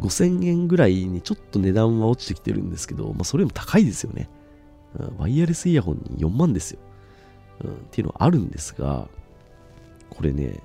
[0.00, 4.28] 5千円ぐらいにちょっと値段は落ちてきてるんですけど、まあ、それも高いですよね。
[4.98, 6.78] うんワイヤレスイヤホンに4万ですよ、
[7.64, 7.70] うん。
[7.72, 9.08] っていうのはあるんですが、
[10.10, 10.60] これね、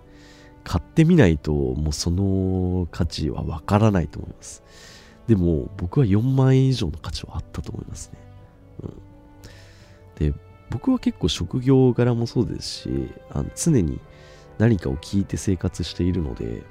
[0.67, 4.63] 買ってみないと、もうその価値はわからないと思います。
[5.25, 8.19] でも、僕は4万円以上の価値はあったと思いますね。
[8.83, 10.37] うん、で、
[10.69, 12.89] 僕は結構職業柄もそうですし、
[13.31, 14.01] あの常に
[14.57, 16.63] 何かを聞いて生活しているので、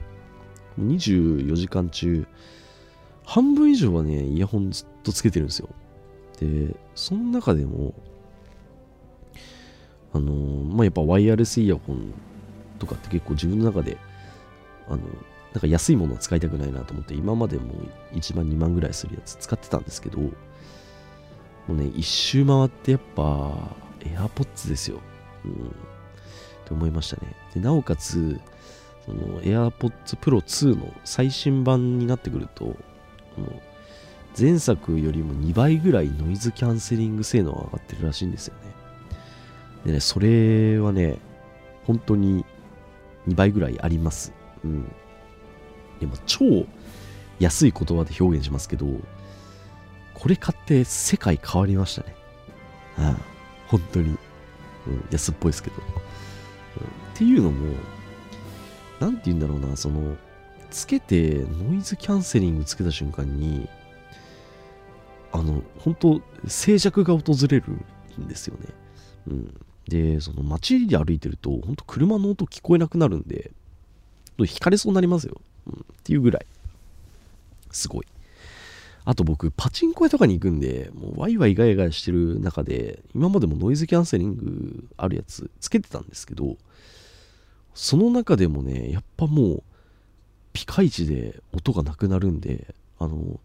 [0.78, 2.26] 24時間中、
[3.24, 5.70] 半分以上はね、イヤホンずっとつけてるんですよ。
[6.38, 7.94] で、その中でも、
[10.12, 12.12] あのまあ、やっぱワイヤレスイヤホン
[12.78, 13.98] とかって結構自分の中で、
[14.88, 14.98] あの、
[15.52, 17.72] なんか安いものを使いたくないなと思って、今までも
[18.12, 20.32] 1万2万ぐらいするやつ使ってたんですけど、も
[21.70, 25.00] うね、一周回ってやっぱ、AirPods ですよ。
[25.44, 25.52] うん。
[25.52, 25.54] っ
[26.64, 27.34] て思いましたね。
[27.54, 28.40] で、なおかつ、
[29.04, 32.76] その AirPods Pro 2の最新版になってくると、
[34.38, 38.60] 前作よりも2倍ぐらいノイズキャンセリング性能が上がってるらしいんですよね。
[39.86, 41.18] でね、それはね、
[41.84, 42.44] 本当に
[43.28, 44.32] 2倍ぐらいあります。
[44.64, 44.84] うん。
[46.00, 46.66] でも超
[47.38, 48.86] 安い言葉で表現しますけど、
[50.14, 52.14] これ買って世界変わりましたね。
[52.98, 53.36] ああ
[53.68, 54.16] 本当に。
[54.86, 55.76] うん、安っぽいですけど。
[55.76, 55.86] うん、っ
[57.14, 57.74] ていうのも、
[59.00, 60.16] なんて言うんだろうな、その、
[60.70, 63.68] つけて、ノイズキャンセリングつけた瞬間に、
[65.32, 67.72] あの、本当静寂が訪れる
[68.20, 68.68] んですよね。
[69.28, 69.54] うん。
[69.88, 73.50] で、その街で歩いてると、本当車の音聞こえなくなるんで、
[74.38, 75.40] 引かれそうになりますよ。
[75.66, 75.72] うん。
[75.74, 76.46] っていうぐらい。
[77.70, 78.06] すごい。
[79.04, 86.56] あと僕、パチンコ屋とかに行くんで、もうワイワイガヤガヤしてる中で、今までもノイズキャンセリングあるやつつけてたんですけど、
[87.72, 89.62] その中でもね、やっぱもう、
[90.52, 93.38] ピカイチで音がなくなるんで、あの、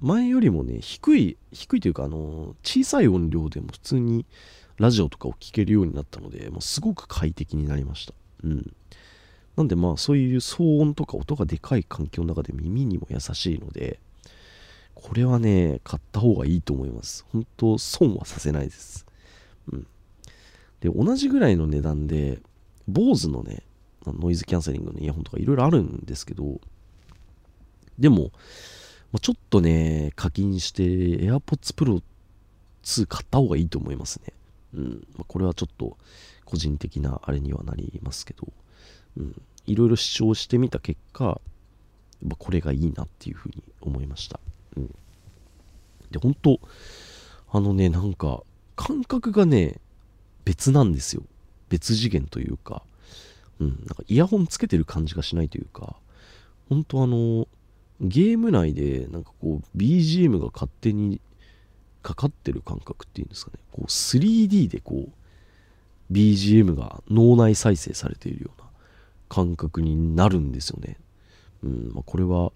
[0.00, 4.24] 前よりもね、低い、低いというか、あの、小さい音量でも普通に
[4.78, 8.14] ラジオとかを聴けるようになったので、もうすごく快適になりました。
[8.42, 8.72] うん。
[9.56, 14.00] なんでまあ、そういう騒音とか音がでかい環境の中で耳にも優しいので、
[14.94, 17.24] これはね、買った方がいいと思います。
[17.32, 19.06] 本当損はさせないです。
[19.72, 19.86] うん。
[20.80, 22.40] で、同じぐらいの値段で、
[22.90, 23.62] BOSE のね、
[24.06, 26.60] ノイズキャンセリングのイヤホンとかいろいろあるんですけど、
[27.98, 28.30] でも、
[29.12, 32.02] まあ、ちょっとね、課金して AirPods Pro
[32.82, 34.32] 2買った方がいいと思いますね。
[34.74, 35.06] うん。
[35.16, 35.96] まあ、これはちょっと
[36.44, 38.52] 個人的なあれにはなりますけど、
[39.16, 39.42] うん。
[39.66, 41.40] いろいろ主張してみた結果、
[42.22, 44.40] まこれがいいなっていうふうに思いました。
[44.76, 44.94] うん。
[46.10, 46.60] で、本当
[47.50, 48.42] あのね、なんか、
[48.76, 49.80] 感覚がね、
[50.44, 51.22] 別なんですよ。
[51.68, 52.82] 別次元というか、
[53.60, 55.96] うん、なんかイヤホンつけてる感じがしないというか、
[56.68, 57.48] 本当あの、
[58.00, 61.20] ゲーム内でなんかこう BGM が勝手に
[62.04, 68.68] かかってる感覚っていうんですかね、こう 3D でこう BGM が脳内再生されているような
[69.30, 70.98] 感覚になるんですよね。
[71.62, 72.52] うんまあ、これは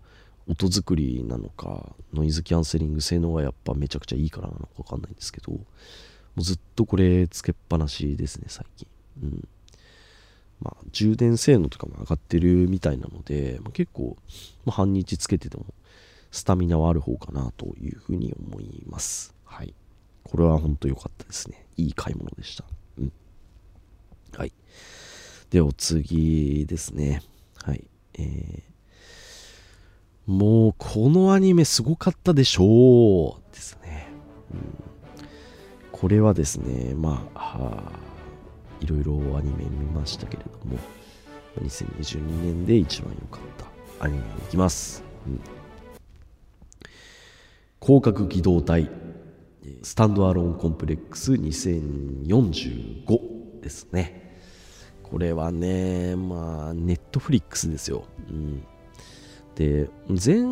[0.49, 5.61] 音作りなのか、ノイズキャンセリング性能がやっぱめちゃくちゃいいからなのかわかんないんですけど、も
[6.37, 8.87] うずっとこれつけっぱなしですね、最近。
[9.23, 9.49] うん。
[10.61, 14.17] まあ、充電性能とかも上がってるみたいなので、まあ、結構、
[14.67, 15.67] まあ、半日つけてても、
[16.31, 19.38] スタミナはある方かなというふうに思います。
[19.49, 19.75] はい。
[20.25, 21.67] これは本当良かったですね。
[21.77, 22.65] いい買い物でした。
[22.99, 23.13] うん。
[24.37, 24.53] はい。
[25.51, 27.23] で、お次ですね。
[27.65, 27.85] はい。
[28.19, 34.09] えー、もうこのアニメすごかったでしょうですね。
[34.53, 34.75] うん、
[35.91, 37.93] これはですね、まあ、
[38.81, 40.79] いろいろアニメ見ましたけれども、
[41.63, 43.43] 2022年で一番良かっ
[43.99, 45.03] たアニメに行きます。
[45.27, 45.41] うん、
[47.81, 48.91] 広角機動隊
[49.83, 54.41] スタンドアローンコンプレックス2045ですね。
[55.03, 58.05] これはね、まあ、ネットフリックスですよ。
[58.29, 58.63] うん
[59.59, 60.45] で前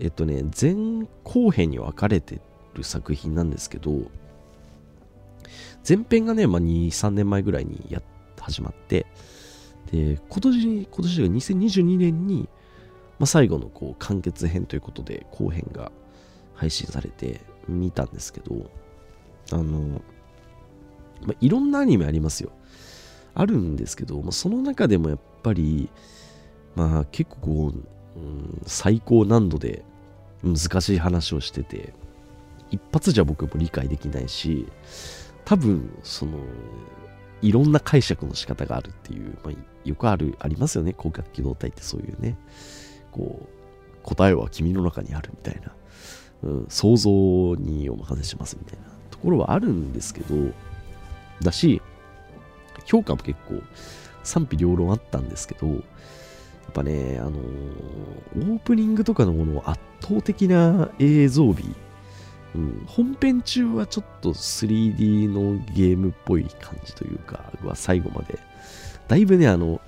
[0.00, 2.40] えっとね前後編に分かれて
[2.74, 3.92] る作品なんですけど
[5.88, 8.02] 前編がね、まあ、23年前ぐらいにや
[8.40, 9.06] 始まって
[9.92, 12.48] で今年今年が2022年に、
[13.20, 15.92] まあ、最後のこう完結編ということで後編が
[16.54, 18.70] 配信されて見たんですけど
[19.52, 20.02] あの、
[21.22, 22.50] まあ、いろんなアニメありますよ。
[23.34, 25.90] あるんですけど、まあ、その中でもやっぱり
[26.76, 29.84] まあ結構こううん、最高難度で
[30.42, 31.94] 難しい話をしてて
[32.70, 34.66] 一発じゃ僕も理解できないし
[35.44, 36.38] 多分その
[37.42, 40.94] いろんな解釈の仕方があるっていう、まあ、よくあるありますよね。
[40.96, 42.38] 広角機動隊ってそういうね。
[43.12, 45.74] こう答えは君の中にあるみたいな、
[46.48, 47.10] ん、想像
[47.56, 50.34] にお任せしますみたいなところはあるんですけど
[51.42, 51.80] だし
[52.84, 53.62] 評価も結構
[54.22, 61.64] 賛否両論あったんですけどやっぱね、あのー、オープニングとかのもの圧倒的な映像美、
[62.54, 68.38] うん、本編中はちょっと 3D のゲームっぽい感じというか、は最後まで、
[69.08, 69.80] だいぶね、あの、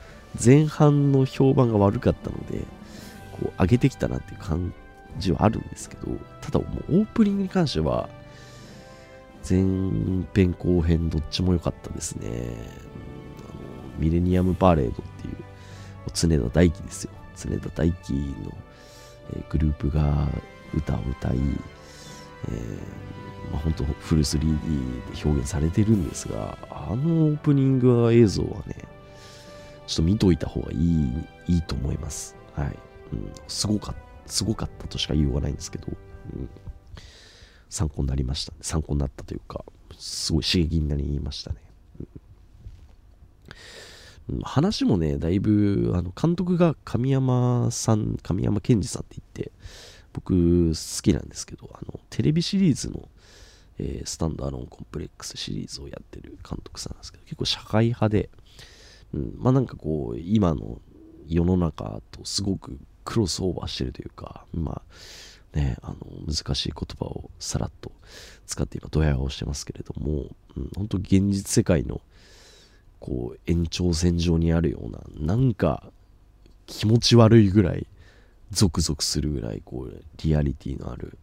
[0.43, 2.59] 前半の評判が悪かったので、
[3.41, 4.75] こう、上げてきたなっていう感
[5.19, 6.09] じはあるんですけど、
[6.41, 8.09] ただもうオープニングに関しては、
[9.49, 9.63] 前
[10.35, 12.29] 編後編どっちも良かったですね。
[13.39, 15.37] あのミレニアムパレードっていう
[16.13, 17.11] 常田大輝ですよ。
[17.37, 18.57] 常田大輝の、
[19.35, 20.29] え、グループが
[20.75, 21.37] 歌を歌い、
[22.49, 28.77] えー、まあ、本当フル 3D で表現されてるんですが、あのオープニング映像はね、
[29.87, 32.37] ちょっと見といた方がいい、いいと思います。
[32.55, 32.79] はい。
[33.13, 36.49] うん、すごかった、すごかったとしか言いようがないんですけど、うん、
[37.69, 38.59] 参考になりました、ね。
[38.63, 39.65] 参考になったというか、
[39.99, 41.57] すごい刺激になりましたね。
[42.01, 42.09] うん
[44.43, 49.53] 話もね、だいぶ、あの監督が神山さん、神山健二さんって言って、
[50.13, 50.33] 僕
[50.71, 53.09] 好きなんですけど、あのテレビシリーズの、
[53.79, 58.31] えー、スタンドアロンコンプレックスシリーズをやってる監督さんなんですけど、結構社会派で、
[59.15, 60.81] うん、まあなんかこう、今の
[61.29, 64.83] 世の中とすごくクロスオーバーしてるというか、ま
[65.55, 65.97] あね、あの
[66.27, 67.91] 難しい言葉をさらっと
[68.47, 70.27] 使って今、ドヤ顔してますけれども、
[70.57, 72.03] うん、本当現実世界の
[73.01, 75.01] こう延長線上にあるような
[75.35, 75.85] なんか
[76.67, 77.87] 気持ち悪いぐらい
[78.51, 81.17] ゾクゾクするぐらいこうリアリティのある、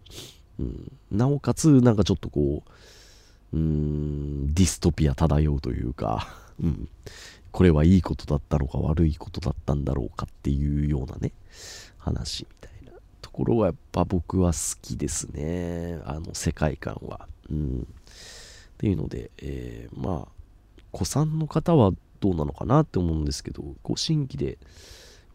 [0.59, 6.27] うん、なおかつなんかちょっとこううんディストピア漂うというか、
[6.62, 6.89] うん、
[7.51, 11.32] これはいいことだったのか悪いことだったんだろうかっていうようなね
[11.97, 17.28] 話みたいなところはやっぱ僕は好きですねあの世界観は。
[17.49, 20.43] うん、っていうので、えー、まあ
[20.91, 24.58] 子さんの方はどうなのかなって思うんですけど、こう新規で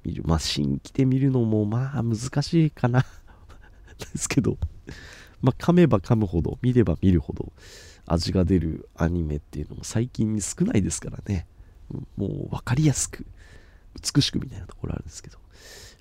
[0.04, 0.22] 見る。
[0.24, 3.04] まあ新規で見るのもまあ難しいかな
[3.98, 4.56] ですけど、
[5.42, 7.52] まあ噛めば噛むほど、見れば見るほど
[8.08, 11.46] 味が出るアニメっていうのも最近少ないですからね。
[12.16, 13.26] もう分かりやすく、
[14.14, 15.38] 美しくみたいなところあるんですけど、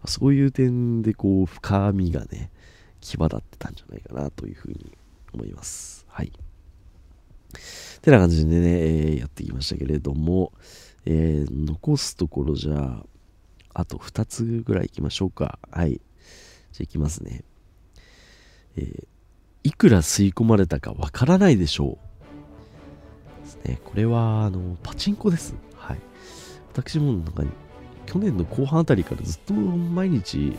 [0.06, 2.52] そういう点でこう深みがね、
[3.02, 4.92] 際立ってたんじゃないかなというふうに
[5.34, 6.06] 思います。
[6.10, 6.32] はい。
[8.02, 10.54] てな感じでね、えー、やってきましたけれども、
[11.06, 13.06] えー、残すところじゃあ、
[13.74, 15.60] あと2つぐらい行きましょうか。
[15.72, 15.92] はい。
[15.92, 17.44] じゃあ行きますね。
[18.76, 19.08] えー、
[19.68, 21.98] いくら吸い込まれたかわからないでしょ
[23.42, 23.44] う。
[23.44, 23.82] ですね。
[23.84, 25.56] これは、あの、パチンコです。
[25.76, 25.98] はい。
[26.72, 27.44] 私もなんか、
[28.06, 30.56] 去年の後半あたりからずっと毎日、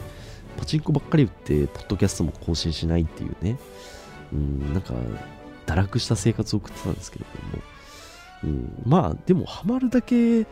[0.59, 3.59] パチンコばっかり打って、ポッドキャストも更新しないっていうね。
[4.31, 4.93] うん、なんか、
[5.65, 7.63] 堕落した生活を送ってたんですけれども、
[8.45, 10.47] うん、まあでもハマるだけやっ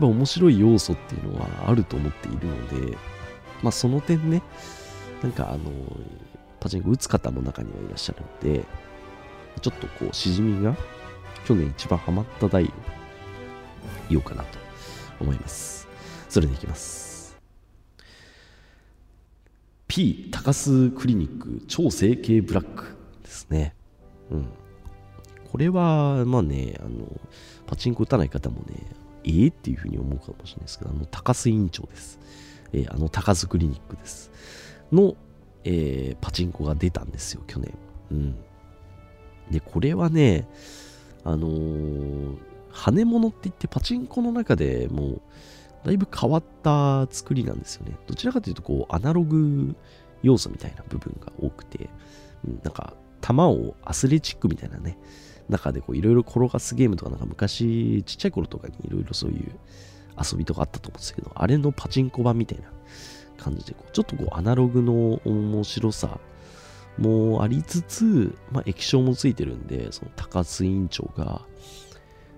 [0.00, 2.96] ぱ面白い要素っていうのはあると思っているので
[3.62, 4.42] まあその点ね
[5.22, 5.70] なんかあの
[6.66, 8.64] パチンコ打つ方も中にはいらっしゃるので
[9.60, 10.74] ちょっとこうしじみが
[11.46, 12.66] 去年一番ハマった台を
[14.08, 14.58] 言おうかなと
[15.20, 15.86] 思います
[16.28, 17.38] それでいきます
[19.86, 23.76] P 高須クリニック超整形ブラックですね
[24.32, 24.48] うん。
[25.52, 27.06] これは、まあね、あの、
[27.68, 28.84] パチンコ打たない方もね、
[29.22, 32.18] えー、っていうふうに思うかもしれないですけど、あの、高須委員長です。
[32.72, 34.32] えー、あの、高須クリニックです。
[34.92, 35.14] の、
[35.66, 37.74] えー、パチンコが出たんですよ、去年。
[38.12, 38.36] うん。
[39.50, 40.48] で、これはね、
[41.24, 42.36] あのー、
[42.70, 45.20] 羽物って言ってパチンコの中でもう、
[45.84, 47.96] だいぶ変わった作りなんですよね。
[48.06, 49.74] どちらかというと、こう、アナログ
[50.22, 51.90] 要素みたいな部分が多くて、
[52.46, 54.98] うん、なんか、球をアスレチックみたいなね、
[55.48, 59.52] 中でいろいろ転がすゲームとかなんか昔ちっちゃい頃とかにいろいろそういう
[60.20, 62.68] 遊びとかあったと思うんですけど、あれのパチンコ版みたいな
[63.36, 66.18] 感じでこう、ちょっとこうアナログの面白さ
[66.98, 71.42] もありつつ、まあ、液晶もついてるんで、その高須院長が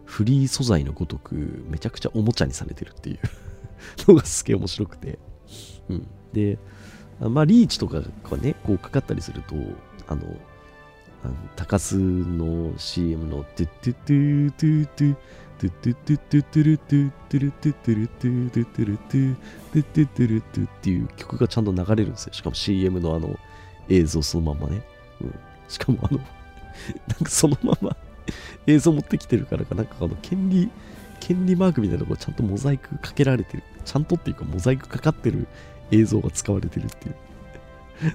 [0.04, 3.18] フリー素材のごとくめちゃくちゃおもちゃにされてるっていう
[4.08, 5.18] のがすげえ面白くて。
[5.88, 6.06] うん。
[6.32, 6.58] で、
[7.20, 9.54] まあリーチとかがね、こうかかったりすると、
[10.06, 10.22] あの、
[11.56, 15.16] 高須の CM のトゥットゥトゥトゥトゥ
[15.58, 22.32] トゥトゥトゥトゥトゥルトゥトゥルトゥトゥルトゥトゥトゥルトゥトゥトゥトゥルトゥっていう曲がちゃんと流れるんですよ。
[22.32, 23.36] しかも CM のあの
[23.88, 24.82] 映像そのまんまね。
[25.20, 25.34] うん、
[25.68, 26.26] しかもあの、なん
[27.24, 27.96] かそのまま
[28.68, 30.70] 映像持ってきてるからか、なんかあの権利、
[31.18, 33.64] 権利マークみたいなところちゃんとモザイクかけられてる。
[33.84, 35.48] ちゃんとっていうかモザイクかかってる
[35.90, 37.16] 映像が使われてるっていう。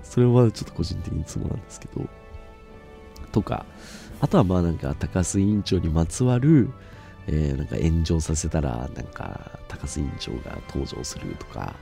[0.02, 2.08] それはちょっと個人的にツボなんですけど。
[3.34, 3.66] とか、
[4.22, 6.70] あとはまあなんか高須委員長にまつわる、
[7.28, 11.76] えー、なんか炎上させたら、なんか高須委員長が登場するとか、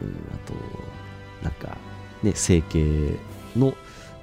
[0.00, 0.54] うん、あと、
[1.42, 1.76] なんか
[2.22, 3.16] ね、整形
[3.56, 3.74] の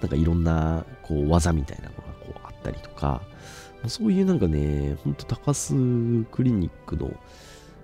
[0.01, 3.22] なんかいろんなこう技みたいなのがこうあったりとか、
[3.88, 7.12] そういうなんかね、ほんと高須クリニックの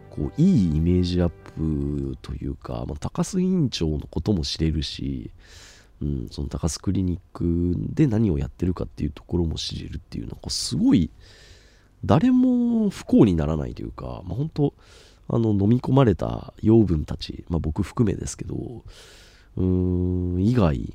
[0.10, 5.32] こういいイメージアップというか、まあ、高須委員長のことも知れるし、
[6.02, 11.10] うん、その高須クリニックで何をやってるかっていうところも知れるっていうのはすごい
[12.06, 14.74] 誰も不幸にならないというか、まあ、本当
[15.30, 18.84] あの飲み込まれた養分たち、まあ、僕含めですけど
[19.56, 20.94] うーん以外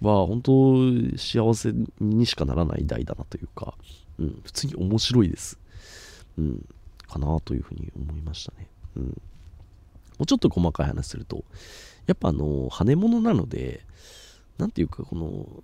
[0.00, 3.74] は本当幸せにしかならない代だなというか、
[4.18, 5.58] うん、普通に面白いです、
[6.38, 6.66] うん、
[7.08, 9.12] かなというふうに思いましたね、うん、も
[10.20, 11.44] うちょっと細かい話すると
[12.06, 13.84] やっぱあの羽物なので
[14.58, 15.62] 何ていうかこの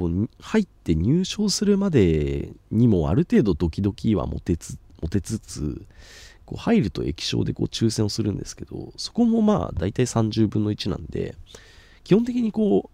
[0.00, 5.82] こう入って入賞するまでにもある程度ドキドキは持てつ持てつつ
[6.46, 11.34] こう入ると液晶でこう抽選をするんですけどそこもまあ大体30分の1なんで
[12.02, 12.90] 基本的にこう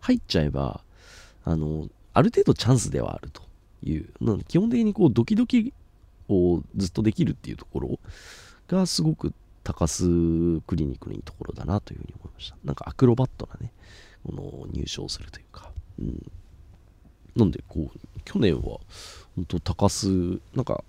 [0.00, 0.80] 入っちゃえば
[1.44, 3.42] あのある程度チャンスではあると
[3.82, 4.08] いう。
[4.46, 5.72] 基本的にこうドキドキ
[6.28, 7.98] をずっとできるっていうところ
[8.68, 9.32] がすごく
[9.64, 12.56] 高須クリニックのいいところだなというふうに思いました。
[12.64, 13.72] なんかアクロバットなね
[14.24, 15.70] この入賞するというか、
[16.00, 16.30] うん、
[17.36, 18.80] なんでこう去年は
[19.36, 20.84] 本当高須なんか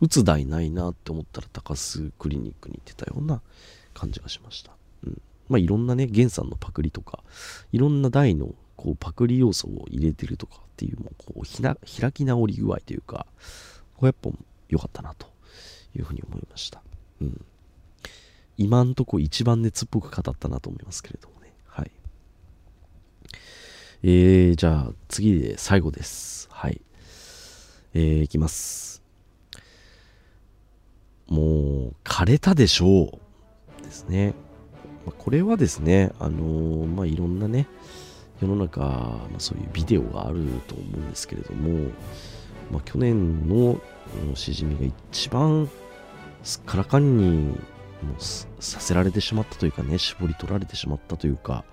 [0.00, 3.40] 打つ台ないなって思ったら高須クリニックに行ってたような
[3.94, 4.72] 感じがしました、
[5.04, 7.22] うん、まあいろんなね源さんのパクリとか
[7.72, 13.26] いろんな台のこうパクリ要素を入れてるとかっていうもうこう開き直り具合というか
[13.96, 14.30] これやっぱ
[14.68, 15.26] 良かったなと
[15.96, 16.80] いうふうに思いました、
[17.20, 17.44] うん、
[18.56, 21.37] 今んとこ一番熱っぽく語ったなと思いますけれども。
[24.04, 26.48] えー、じゃあ次で最後です。
[26.52, 26.80] はい。
[27.94, 29.02] えー、いきます。
[31.26, 33.18] もう、枯れたでしょ
[33.80, 33.82] う。
[33.82, 34.34] ですね。
[35.04, 37.66] まあ、これはですね、あのー、まあ、いろんなね、
[38.40, 41.90] 世の中、まあ、そういうビデオがあると思うんですけれども、
[42.70, 43.80] まあ、去年の
[44.34, 45.68] しじみが一番
[46.44, 47.48] すっからかんに
[48.02, 48.22] もう
[48.62, 51.64] させられてしまったというかね、絞り取られてしまったというか、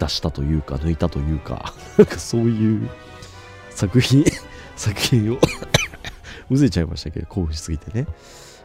[0.00, 2.88] 出したというか抜いたというか なんかそういう
[3.70, 4.24] 作品
[4.74, 5.38] 作品を
[6.48, 8.06] むせちゃいましたけど興奮しすぎてね、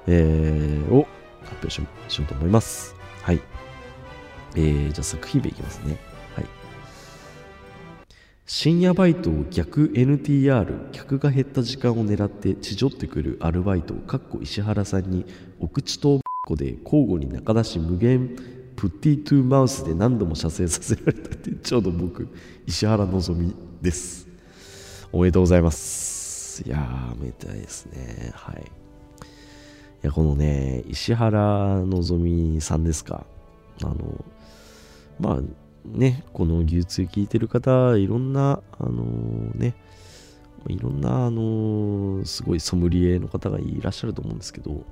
[0.08, 1.08] えー、を
[1.44, 2.96] 発表しようと思います。
[3.22, 3.42] はい。
[4.56, 5.98] えー、じゃあ作品名いきますね。
[6.36, 6.46] はい。
[8.48, 15.26] 深夜バイトを逆 NTR 客が減った時間を狙って地上ってくるアルバイトかっこ石原さんに
[15.60, 18.36] お口とこで交互に中出し無限。
[18.86, 22.28] プッティトゥーマウスで何度も射精させられた店長の僕
[22.68, 24.28] 石原のぞみです。
[25.12, 28.32] おめでとうございますいやーめでたいですね。
[28.36, 28.62] はい。
[28.62, 28.66] い
[30.04, 33.26] やこのね石原のぞみさんですか。
[33.82, 34.24] あの
[35.20, 35.42] まあ
[35.84, 39.04] ねこの流通聞いてる方いろんなあの
[39.56, 39.74] ね
[40.68, 44.86] いろんなあのすごいソムリエの方がいらっしゃると思うんですけど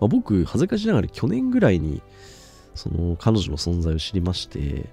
[0.00, 2.02] まあ、僕、恥ずかしながら去年ぐらいに、
[2.78, 4.88] その彼女の存在を知りまして、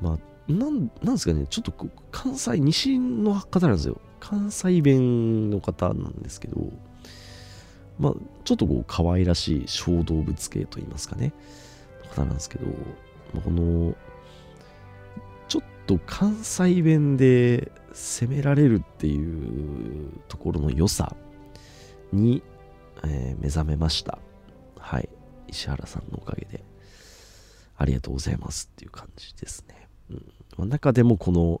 [0.00, 0.18] ま
[0.48, 1.72] あ、なんなんですかね、ちょっと
[2.10, 4.00] 関西、西の方なんですよ。
[4.20, 6.56] 関西弁の方なんですけど、
[7.98, 8.14] まあ、
[8.44, 11.32] ちょっとこう、可愛らしい小動物系といいますかね、
[12.10, 12.66] 方なんですけど、
[13.34, 13.94] まあ、この、
[15.48, 21.14] ちょっと関西弁で攻められるっていうところの良さ
[22.12, 22.42] に
[23.04, 24.18] えー、目覚めました。
[24.78, 25.08] はい。
[25.48, 26.64] 石原さんのおかげで。
[27.78, 29.88] ありがとうございますっていう感じですね。
[30.58, 31.60] うん、中でもこの、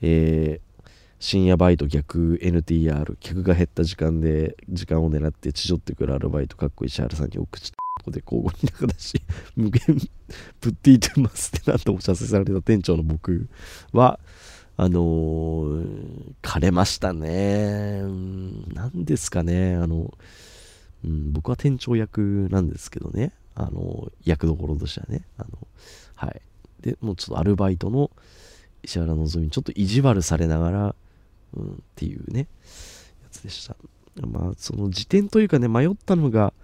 [0.00, 7.62] えー、深夜バイト逆 NTR 客が減った時間で時間を狙って地上ってくるアルバイトかっこ石原さんに送っ
[8.00, 9.20] ここで交互に中だし
[9.56, 9.80] 無限
[10.60, 13.48] プッティートゥマスって何度も射精された店長の僕
[13.92, 14.20] は
[14.76, 18.00] あのー、枯れましたね。
[18.72, 19.74] 何ですかね。
[19.74, 20.16] あの、
[21.04, 25.48] うん、僕は店長役なんですけどね、あの、役どころとしてはね、あの、
[26.14, 26.40] はい。
[26.80, 28.10] で、もうちょっとアルバイトの
[28.82, 30.94] 石原のぞみにちょっと意地悪されながら、
[31.54, 32.46] うん、っていうね、
[33.22, 33.76] やつでした。
[34.26, 36.54] まあ、その時点というかね、迷ったのが、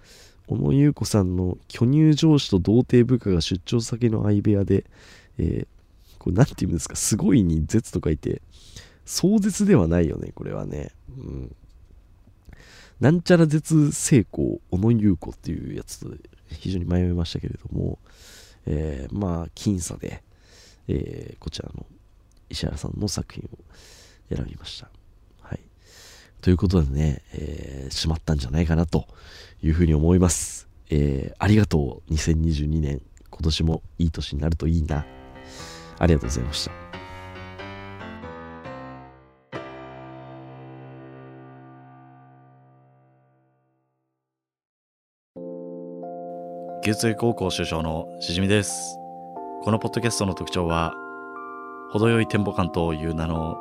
[0.46, 4.84] 小野優子さんの巨乳上司と童貞部下が出張先の相部屋で、
[5.38, 8.40] えー、これなんて言うんですか、すごいに絶と書いて、
[9.04, 10.92] 壮絶ではないよね、これはね。
[11.18, 11.56] うん。
[13.00, 16.18] なんちゃら絶成功小野優子っていうやつ
[16.50, 17.98] 非常に迷いましたけれども、
[18.66, 20.22] えー、まあ僅差で、
[20.88, 21.86] えー、こちらの
[22.48, 23.58] 石原さんの作品を
[24.34, 24.88] 選びました。
[25.40, 25.60] はい。
[26.40, 29.06] ということでね、えー、しまったんじゃないかなと
[29.62, 30.68] いうふうに思います。
[30.90, 35.06] えー、ありがとう2022年今年もいい年になるといいな。
[35.98, 36.85] ありがとうございました。
[46.86, 48.96] 九州高校首相のしじみです。
[49.64, 50.94] このポッドキャストの特徴は、
[51.90, 53.56] 程よいテンポ感という名の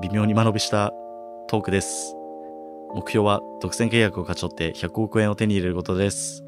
[0.00, 0.90] 微妙に間延びした
[1.48, 2.16] トークです。
[2.94, 6.42] 目標は独占契約を勝ち取って100億円を手に入れることです。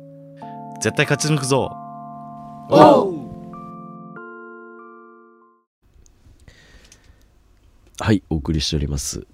[0.81, 1.69] 絶対勝ち抜くぞ
[7.99, 9.27] はい、お送りしております。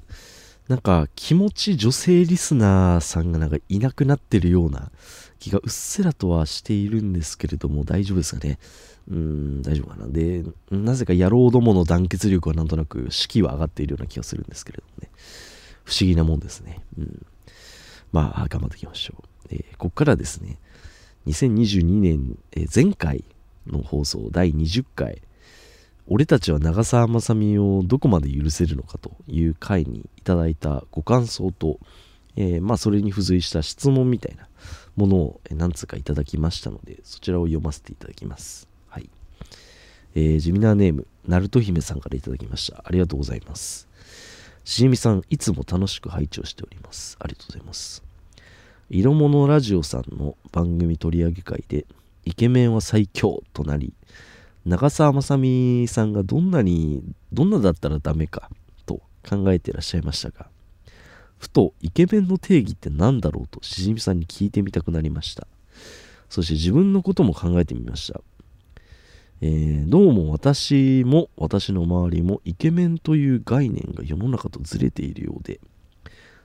[0.66, 4.90] なんか気持ち女性リスナーさんがなんかいなくなってるような
[5.38, 8.58] 気がうっすらとはしているんですけれども、大丈夫ですかね？
[9.10, 10.08] うん、大丈夫かな。
[10.08, 15.10] で、なぜか野郎どもの団結力はなんとなく士気は上がっているような気がするんですけれどもね。
[15.84, 16.82] 不思議なもんですね。
[16.98, 17.26] うん。
[18.12, 19.22] まあ、頑張っていきましょう。
[19.50, 20.58] えー、ここからですね、
[21.26, 23.24] 2022年、えー、前回
[23.66, 25.22] の放送第20回、
[26.06, 31.78] 俺たちは長澤まさみをどこまで許せるのかという回にいただいたご感想と、
[32.36, 34.48] えー、まあそれに付随した質問みたいな
[34.98, 38.68] ものを何つかいただきましたので、そちらを読ませていただきます。
[38.88, 39.08] はい。
[40.16, 42.82] えー、ジミナーネーム、ナルト姫さんからいただきました。
[42.84, 43.86] ありがとうございます。
[44.64, 47.16] しじみさん、いつも楽しく拝聴しております。
[47.20, 48.02] ありがとうございます。
[48.90, 51.86] 色物ラジオさんの番組取り上げ会で、
[52.24, 53.92] イケメンは最強となり、
[54.66, 58.50] 長澤まさみさんがどんなに、どんなだったらダメか
[58.84, 60.48] と考えていらっしゃいましたが、
[61.38, 65.46] ふとイケメンの定義って何だろうとしじみさんに聞いてみたくなりました。
[66.28, 68.20] そして自分のことも考えてみました、
[69.40, 75.60] えー、どうも私も私の周りもイケメンという概念が世の中とずれているようで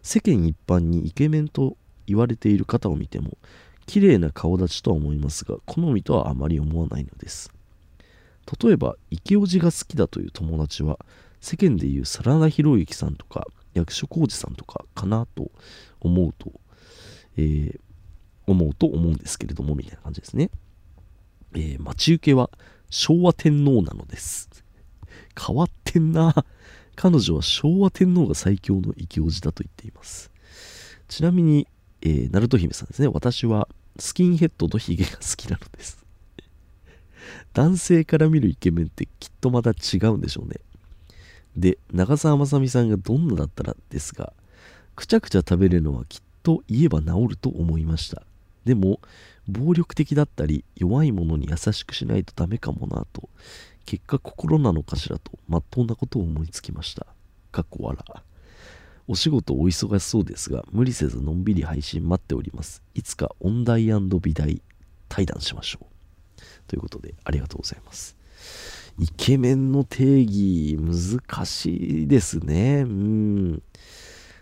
[0.02, 1.76] 世間一般にイケメンと
[2.08, 3.38] 言われている方を見ても
[3.86, 7.52] 綺麗な顔立ちとは思いますが好みとはあまり思わないのです。
[8.62, 11.00] 例えば池オジが好きだという友達は
[11.40, 15.52] 世間でいう真田広之さんとか役所広司さんとかかなと
[16.00, 16.52] 思うと、
[17.38, 17.80] えー、
[18.46, 20.50] 思うと思うんですけれども、みたいな感じですね。
[21.56, 22.50] えー、待ち受けは
[22.90, 24.50] 昭和天皇なのです。
[25.40, 26.46] 変わってんな。
[26.96, 30.32] 彼女は昭和天皇が最強の異教児だと言っています。
[31.08, 31.68] ちなみに、
[32.02, 33.08] えー、ナルト姫さんですね。
[33.08, 33.68] 私は
[33.98, 36.04] スキンヘッドとヒゲが好きなのです。
[37.54, 40.58] 男性から見るイケメンってきっとまた違うんでしょうね。
[41.56, 44.34] で長澤まさみさんがどんなだったらですが
[44.96, 48.24] くちゃくちゃ食べるのはきっと言えば治ると思いました。
[48.66, 49.00] でも
[49.48, 53.30] 暴力的だったり弱いものに優しくしないとダメかもなと
[53.86, 57.06] 結果心なのかしらとまっとうなことを思いつきました。
[57.52, 57.98] かっこ笑。
[59.08, 62.82] お仕事お忙しそうですが無理せずのんびり配信待っております。
[62.94, 64.62] いつか音大美大
[65.10, 65.86] 対談しましょう。
[66.68, 68.16] ということでありがとうございます。
[69.00, 72.82] イケメンの定義難しいですね。
[72.82, 73.64] うん。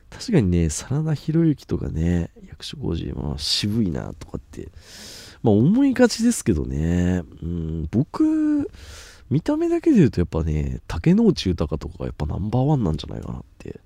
[0.09, 4.67] 確かにね真田広之とかね役所広司、まあ、渋いなとかって
[5.41, 7.23] まあ思いがちですけどね。
[7.41, 7.87] うん。
[7.91, 8.69] 僕
[9.29, 13.79] 見た目だけで言うとやっぱね竹野内豊とかがやっぱナンバーワンなんじゃないかなって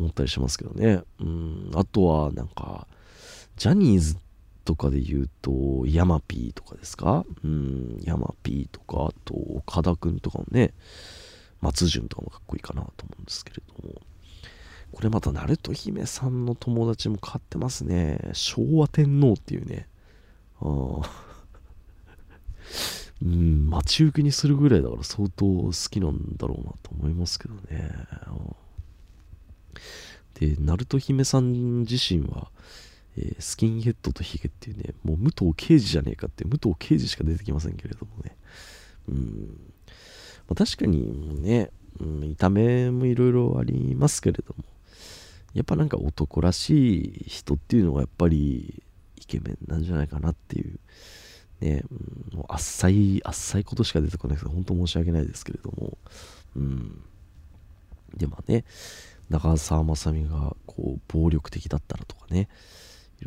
[0.00, 1.02] 思ったりしますけどね。
[1.20, 1.70] うん。
[1.74, 2.86] あとはなんか
[3.56, 4.16] ジャニーズっ
[4.64, 7.24] とかで言うと、ヤマピーとかですか？
[7.44, 10.72] うん、ヤマピーとか、あと、岡田くんとかもね、
[11.60, 14.00] 松潤とかもかっこいいかなと思うんですけれども、
[14.92, 18.30] これまた、鳴門姫さんの友達も買ってますね。
[18.32, 19.88] 昭和天皇っていうね。
[20.60, 20.66] あ
[23.22, 27.90] うん、待ち受けにするぐらいだから相当好きなんだろうなと思いますけどね。
[30.34, 32.50] で、鳴門姫さん自身は、
[33.16, 38.36] えー、スキンヘッドとヒゲっていうね、もう武藤刑事じゃねえかって武藤刑事しか出てきませんけれどもね。
[39.08, 39.60] うん。
[40.48, 44.64] まあ、確かにね、うん、見た目もいろいろありますけれども、
[45.54, 48.82] やっぱなんか男らしい人っていうのがやっぱり
[49.16, 50.78] イケメンなんじゃないかなっていう、
[51.60, 51.84] ね、
[52.32, 55.96] うん、もうあっさい、あっさいことしか出てこないけど、本当申し訳ないですけれども、
[56.56, 57.04] うん。
[58.16, 58.64] で、まあね、
[59.30, 62.48] 長澤まさみがこう暴力的だったらとかね、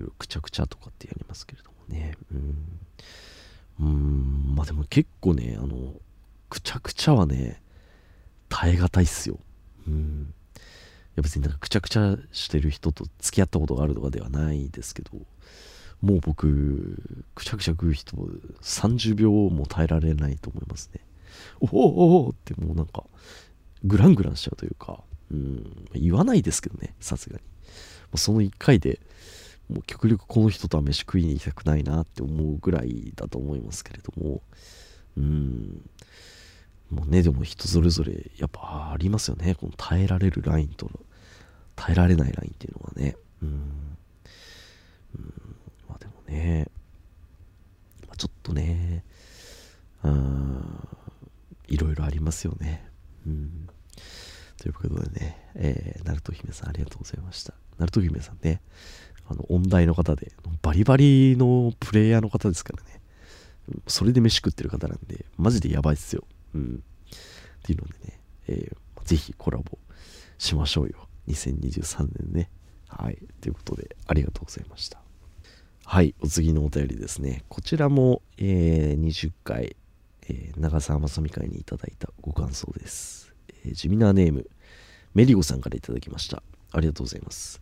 [0.04, 2.16] いろくちゃくちゃとかってやりますけれどもね。
[2.32, 2.80] うん。
[3.80, 5.93] うん、まあでも結構ね、あの、
[6.50, 7.62] くちゃくちゃはね、
[8.50, 9.39] 耐え難いっすよ。
[9.88, 10.34] うん。
[10.56, 10.60] い
[11.18, 15.12] や別になんかくちゃくちゃしてる人と付き合ったことがあるとかではないですけど、
[16.02, 17.02] もう僕、
[17.36, 18.16] くちゃくちゃ食う人
[18.62, 21.02] 30秒も耐えられないと思いますね。
[21.60, 23.04] おおおってもうなんか、
[23.84, 27.43] グラングランしちゃうというか、うん、言わないですけどね、さすがに。
[28.16, 29.00] その1回で
[29.70, 34.41] もう極力この人とは飯食いに行きたくないなって思うぐらいだと思いますけれども、
[35.18, 35.82] うん。
[36.89, 39.55] もうね、でも人それぞれやっぱありますよね。
[39.55, 40.91] この耐えられるラインとの
[41.76, 43.18] 耐えられないラインっていうのはね。
[43.41, 43.97] うん。
[45.15, 45.55] うん、
[45.89, 46.68] まあでもね、
[48.07, 49.03] まあ、ちょっとね、
[50.03, 50.13] あ
[51.68, 52.89] いろいろありますよね。
[53.26, 53.68] うん。
[54.57, 57.53] ということでね、えー、ナルト姫さんありがとうございました。
[57.78, 58.61] ナルト姫さんね、
[59.30, 63.01] あの、音大の方で、バリバリのプレイヤーの方ですからね。
[63.88, 66.23] それで飯食ってる方なんで、マジでやばいっすよ。
[66.55, 66.84] うん。
[67.07, 69.78] っていうのでね、えー、ぜひコラボ
[70.38, 71.07] しましょうよ。
[71.28, 72.49] 2023年ね。
[72.88, 73.17] はい。
[73.41, 74.99] ということで、ありがとうございました。
[75.84, 76.15] はい。
[76.21, 77.43] お次のお便りですね。
[77.49, 79.75] こちらも、えー、20回、
[80.30, 83.34] えー、長澤まさみ会にいただいたご感想です。
[83.65, 84.49] えー、地味なネーム、
[85.13, 86.41] メリゴさんからいただきました。
[86.71, 87.61] ありがとうございます。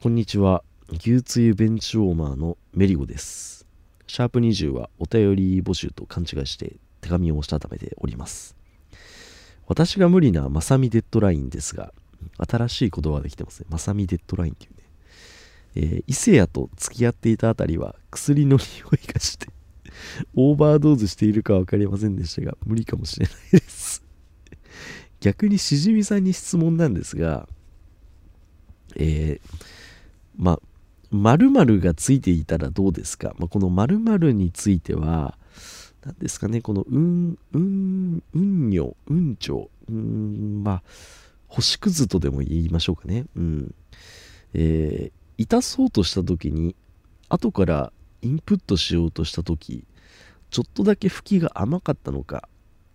[0.00, 0.62] こんにちは。
[0.92, 3.66] 牛つゆベンチウォーマーのメリゴです。
[4.06, 8.56] シャープ20はお便り募集と勘違いして手紙をしたためております。
[9.66, 11.92] 私が無理なマサミデッドラインですが、
[12.38, 13.66] 新しい言葉ができてますね。
[13.68, 14.76] マサミデッドラインっていうね。
[15.74, 19.48] えー、伊勢谷と付き合っていたあたりは薬の匂いがして
[20.34, 24.04] オーバードーズしているか分かりませんでしたが、無理かもしれないです
[25.20, 27.48] 逆にしじみさんに質問なんですが、
[28.94, 29.56] えー、
[30.36, 30.60] まあ、
[31.10, 35.38] 〇〇がついていたらどうですか、まあ、この〇〇については、
[36.04, 40.82] 何ですかね、このうん、うん、うんにょ、うんちょ、うん、まあ、
[41.48, 43.24] 星屑とでも言いましょうかね。
[43.36, 43.74] うん。
[44.54, 46.74] えー、痛そうとした時に、
[47.28, 47.92] 後から
[48.22, 49.84] インプットしようとした時、
[50.50, 52.48] ちょっとだけ吹きが甘かったのか、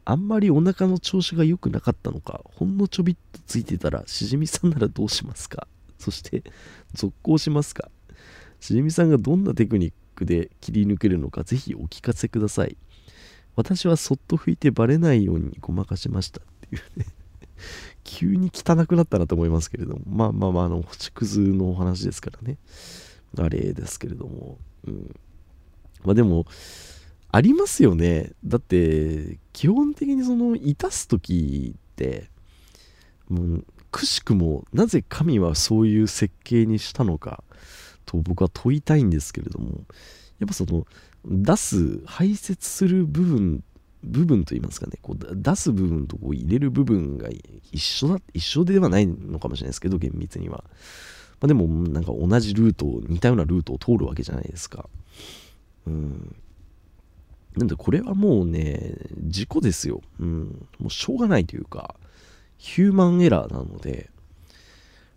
[0.05, 5.67] あんまりお腹の調子が良くなかったのか、ほんのちょびっとついてたら、しじみさんならどうしますか？
[5.97, 6.43] そして、
[6.93, 7.89] 続行しますか？
[8.61, 12.77] しじみさんがどんなテクニックで切り抜けるのかぜひお聞かせください。
[13.57, 17.05] 私はそっと拭いてバレないようにごまかしましたっていうね
[18.05, 22.57] 急に汚くなったなと思いますけれども、まあまあまあ、あの、星屑のお話ですからね。
[23.37, 24.57] あれですけれども、
[24.87, 25.15] うん。
[26.05, 26.45] まあでも、
[27.31, 32.29] ありますよねだって基本的にそのいたす時って
[33.29, 37.43] もうくしくもなぜ神はそういう設計にしたのか
[38.05, 39.81] と僕は問いたいんですけれども
[40.39, 40.85] やっぱその
[41.25, 43.63] 出す排泄する部分
[44.03, 47.29] 部分といいますかねこう出す部分とこう入れる部分が
[47.71, 50.63] 一緒だ一緒ではないのかもしれないですけど厳密には、
[51.39, 54.89] まあ、でもなんか同じルートを似たようなルートを通るわけじゃないですか。
[55.85, 56.35] うん。
[57.55, 61.95] なんでこれはもうね事故ですよ、うん、もうしょうがないというか
[62.57, 64.09] ヒューマンエラーなので、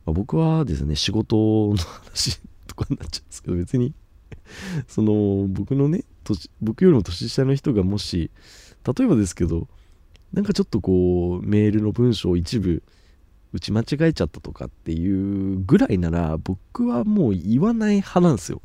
[0.04, 2.40] まあ、僕はですね仕事の話
[2.76, 3.94] とかになっちゃうんですけど別に
[4.88, 6.04] その僕のね
[6.60, 8.30] 僕よりも年下の人がもし
[8.86, 9.68] 例えばですけど
[10.32, 12.82] なんかちょっとこうメールの文章を一部
[13.52, 18.60] 打ち間違えちゃったとかっていうぐらいなら僕はもう言わない派なんですよ。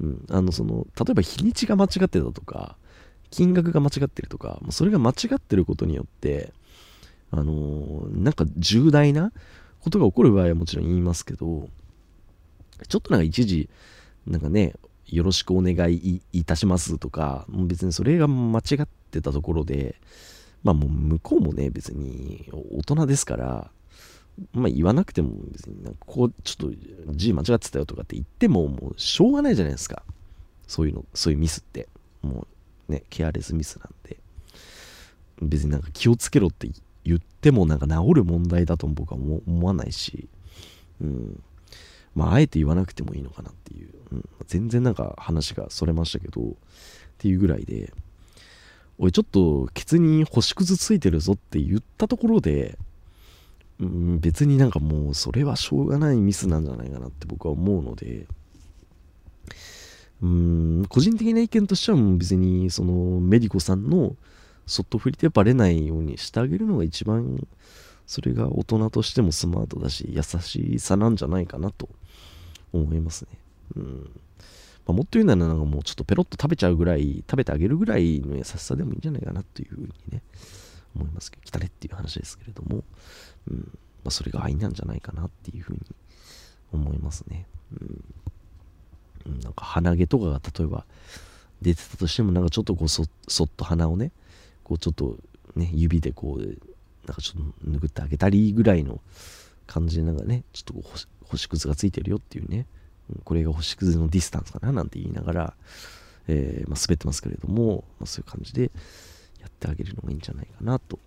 [0.00, 2.76] うん、あのその例えば日にちが間違ってたとか
[3.30, 6.52] 金額が間違ってるとかそれが間違ってることによって
[7.30, 9.32] あのー、なんか重大な
[9.80, 11.68] ことが起こる場合はもちろん言いますけど
[12.88, 13.68] ちょっとなんか一時
[14.26, 14.74] なんかね
[15.06, 19.96] よろしくお願いいたしますとか、もう別にそれが間違ってたところで、
[20.64, 23.70] まあもう向こうもね、別に大人ですから、
[24.52, 30.02] まあ言わなくても別にこうちょっと字間違ってたよとかって言ってももうしょうがないじゃないですか。
[30.66, 31.88] そういうの、そういうミスって。
[32.22, 32.46] も
[32.88, 34.16] うね、ケアレスミスなんで。
[35.40, 36.68] 別になんか気をつけろって
[37.04, 40.28] 言ってもなんか治る問題だと僕は思わないし、
[41.00, 41.42] うん。
[42.16, 46.44] まあ、あえて言わなくてもいいのかなっていう、うん、全然なんか話がそれましたけど、っ
[47.18, 47.92] ていうぐらいで、
[48.98, 52.78] おい、ちょっとケツに星屑ついてるぞって言ったところで、
[53.78, 58.26] うん、別になんかもうそれはしょうがないミスなんじゃないかなって僕は思うので、
[60.22, 64.16] うん、個人的な意見としてはもう別にそのメディコさんの
[64.66, 67.46] そっと振り手バレないようにしてあげるのが一番
[68.06, 71.88] それが大人としてもスマートだし優しさなんじゃないかなと
[72.72, 73.38] 思いますね。
[73.76, 74.10] うん。
[74.86, 80.22] まあ、もっと言うならなんかもうちょっとペロッと食べちゃうぐらい、食べてあげるぐらいの優しさでもいいんじゃないかなというふうにね、
[80.94, 82.84] 思いますけど、来たねっていう話ですけれども、
[83.50, 83.78] うん。
[84.04, 85.80] まあ、それが愛なんじゃないかなっていうふうに
[86.72, 87.46] 思いますね。
[89.26, 90.84] うん、なんか鼻毛とかが例えば
[91.60, 94.12] 出てたとしても、なんかちょっとこうそそっと鼻をね、
[94.62, 95.18] こうちょっと
[95.56, 96.40] ね、指でこう、
[97.06, 99.00] なんかちょっと拭ってあげたりぐらいの
[99.66, 100.98] 感じでなんかね、ちょっとこう
[101.28, 102.66] 星屑がついてるよっていうね、
[103.24, 105.54] これが星屑のディスタンスかななんて言いながら、
[106.28, 108.70] えー、まあ、滑ってますけれども、まあ、そういう感じで
[109.40, 110.98] やってあげるのがいいんじゃないかなと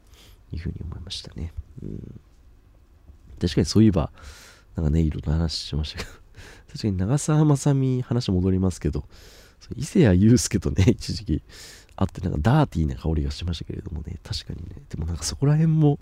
[0.54, 1.52] いうふうに思いましたね。
[1.84, 2.20] うん、
[3.40, 4.12] 確かにそういえば、
[4.76, 6.12] なんかね、いろんな話しましたけど、
[6.72, 9.06] 確かに長澤まさみ話戻りますけど、
[9.76, 11.44] 伊勢谷友介とね、一時期
[11.96, 16.00] 会ってなんかダーティーな香りがしましたけれどもね、確かにね、でもなんかそこら辺も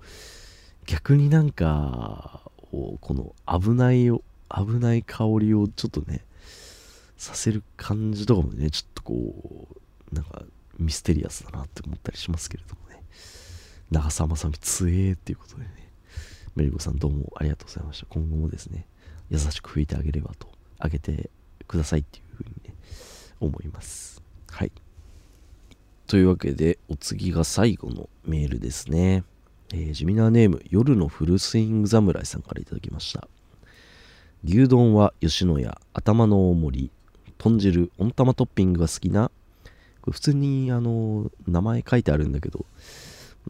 [0.85, 2.41] 逆になんか、
[2.71, 4.21] この危ない危
[4.79, 6.23] ない香りをちょっとね
[7.17, 9.67] させる感じとかもねちょっとこ
[10.11, 10.43] うなんか
[10.77, 13.01] ミステリアスだなって思ったりしますけれどもね。
[13.89, 15.91] 長澤まさみ強えーっていうことでね。
[16.55, 18.05] メリコさんどうもありがとうございました。
[18.07, 18.85] 今後もですね
[19.29, 20.47] 優しく拭いてあげればと
[20.79, 21.29] あげて
[21.67, 22.75] くださいっていうふうにね
[23.39, 24.21] 思います。
[24.49, 24.71] はい。
[26.07, 29.23] というわけでお次が最後のメールですね。
[29.73, 33.27] えー、地味なネーム夜のフルスイング侍さんから頂きました。
[34.43, 36.91] 牛丼は吉野家頭の大盛り
[37.37, 39.31] 豚汁温玉トッピングが好きな
[40.01, 42.65] これ普通にあの名前書いてあるんだけど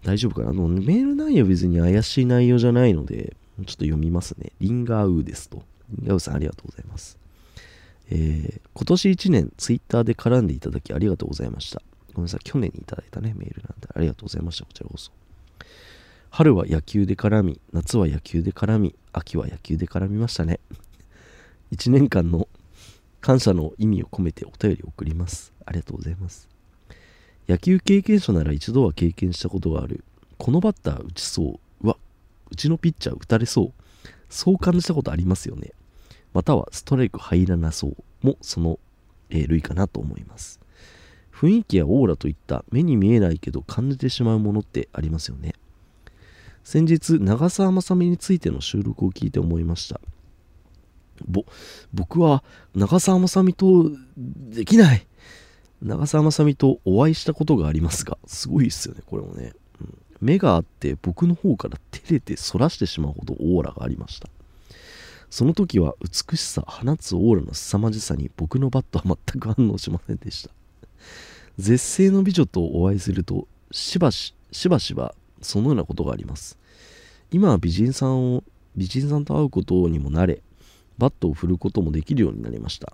[0.04, 0.50] 大丈夫かな？
[0.50, 4.52] あのメール内容別に怪しい内容じゃないのでちょっと読みますね。
[4.60, 5.64] リンガーウーですと。
[5.90, 7.18] リンガーウーさんありがとうございます。
[8.10, 11.82] えー、今年1年ツイッターで絡んでいただきありがとうございました。
[12.14, 12.40] ごめんなさい。
[12.44, 13.88] 去年にいただいたねメールなんで。
[13.94, 15.12] ありがとうございましたこちらこそ。
[16.38, 20.60] 春は野球で絡み、夏は野球で絡み、秋は野球で絡みましたね。
[21.72, 22.48] 1年間の
[23.22, 25.52] 感謝の意味を込めてお便りを送ります。
[25.66, 26.48] ありがとうございます。
[27.50, 30.04] 野球経験者なら一度は経験したことがある。
[30.38, 31.88] このバッター打ちそうう。
[31.88, 31.98] わ、
[32.52, 33.74] うちのピッチャー打たれそう。
[34.30, 35.72] そう感じたことありますよね。
[36.36, 38.78] またはストライク入らなそうもその、
[39.32, 40.60] 類かなと思います。
[41.34, 45.56] 雰囲気やオーラといった目に見えないけど感じてしまうものってありますよね。
[46.68, 50.02] 先日長澤まさみについての収録を聞いて思いました。
[51.26, 51.46] ぼ
[51.94, 52.44] 僕は
[52.76, 55.08] 長澤まさみとできない。
[55.82, 64.28] 長澤まさみとお会いしたことがありますがすごいっすよねこれもね、うん、目があって僕の方から照れて反らしてしまうほどオーラがありました。
[65.30, 70.50] その時は美しさ放つオーラの凄まじさに僕のバットは全く反応しませんでした。
[71.58, 76.58] 絶世の美女とお会いするとしばししばしばそのようなことがあります。
[77.32, 78.44] 今は美人さんを
[78.76, 80.42] 美人さんと会うことにも慣れ
[80.98, 82.94] バットを振ることもできるようになりました。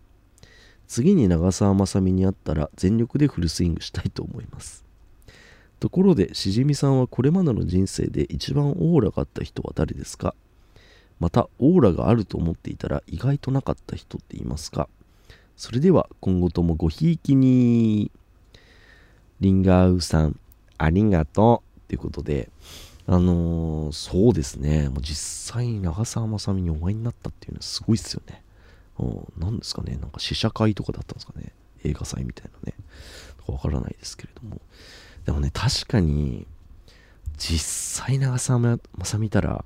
[0.87, 4.83] 次に長澤まさみに会ったら全力でフルスイングしたいと思います。
[5.79, 10.35] ところでしじみさんはこれまでの人生で一番オーラがあった人は誰ですか？
[11.19, 14.87] またオーラがあると思っていたら意外となかった人っていますか？
[15.55, 18.11] それでは今後ともごひいきに。
[19.39, 20.39] リンガーウさん
[20.77, 21.72] ありがとう。
[21.93, 22.49] ということで
[23.05, 24.89] あのー、そうですね。
[24.89, 28.41] もう実際に長澤まさみにお会いになったっていうのはすごいっすよね。
[29.37, 29.97] 何ですかね。
[29.97, 31.51] なんか試写会とかだったんですかね。
[31.83, 32.73] 映画祭みたいなね。
[33.45, 34.59] わからないですけれども。
[35.25, 36.47] でもね確かに
[37.37, 39.63] 実際長澤まさみたら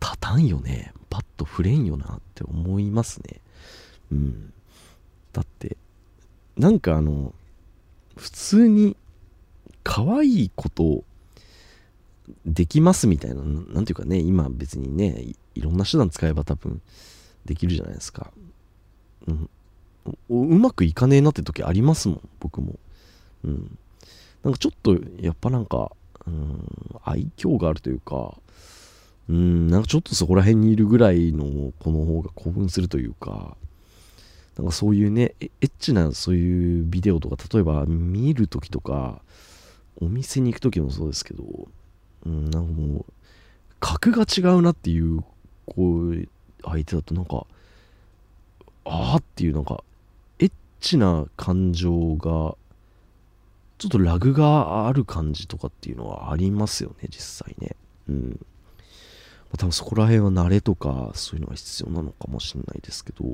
[0.00, 0.92] 立たんよね。
[1.10, 3.40] パッと触れんよなって思いますね。
[4.12, 4.52] うん。
[5.32, 5.76] だって
[6.56, 7.34] なんかあの
[8.16, 8.96] 普通に
[9.84, 11.04] 可愛いこと
[12.46, 16.80] できますみたいな、なんていうかね、今別にね、いろんな手段使えば多分
[17.44, 18.32] できるじゃないですか。
[19.28, 19.50] うん。
[20.28, 22.78] うまくいかねえなって時ありますもん、僕も。
[23.44, 23.78] うん。
[24.42, 25.92] なんかちょっと、やっぱなんか、
[26.26, 26.66] うん、
[27.04, 28.34] 愛嬌があるというか、
[29.28, 33.56] うん、なんかちょっとそこら辺にいるぐらいの子の方が興奮するというか、
[34.56, 39.22] なんかそういうね、エッチなそういうビデオとか、例えば見るときとか、
[40.00, 41.44] お店に行くときもそうですけど、
[42.26, 43.04] うん、なんかもう、
[43.80, 45.24] 格が違うなっていう、
[45.66, 46.28] こう、
[46.64, 47.46] 相手だとなんか、
[48.84, 49.82] ああっていうなんか、
[50.38, 52.56] エッチな感情が、
[53.78, 57.76] ちょっとラグがある感じとかっていうのはありますよね、実際ね。
[58.08, 58.28] うん。
[58.30, 63.24] まあ、多分そこら辺は慣れとか、そういうのが必要なのかもしれないですけど、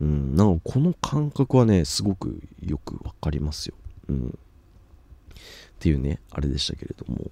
[0.00, 3.74] うん、なんかこの感覚はね、すごくよくわかりますよ。
[4.08, 4.38] うん。
[5.74, 7.30] っていうね、あれでしたけれども。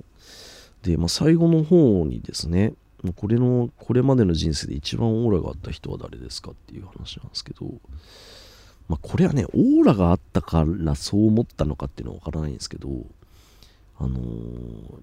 [0.82, 2.74] で、まあ、最後の方にですね、
[3.16, 7.66] これの、これまでの人生で一番オーラがあった人は誰ですかっていう話なんですけど、
[8.88, 12.88] まあ、これはね、オーラがあったからそう思ったのかっていうのはわからないんですけど、
[13.98, 14.22] あのー、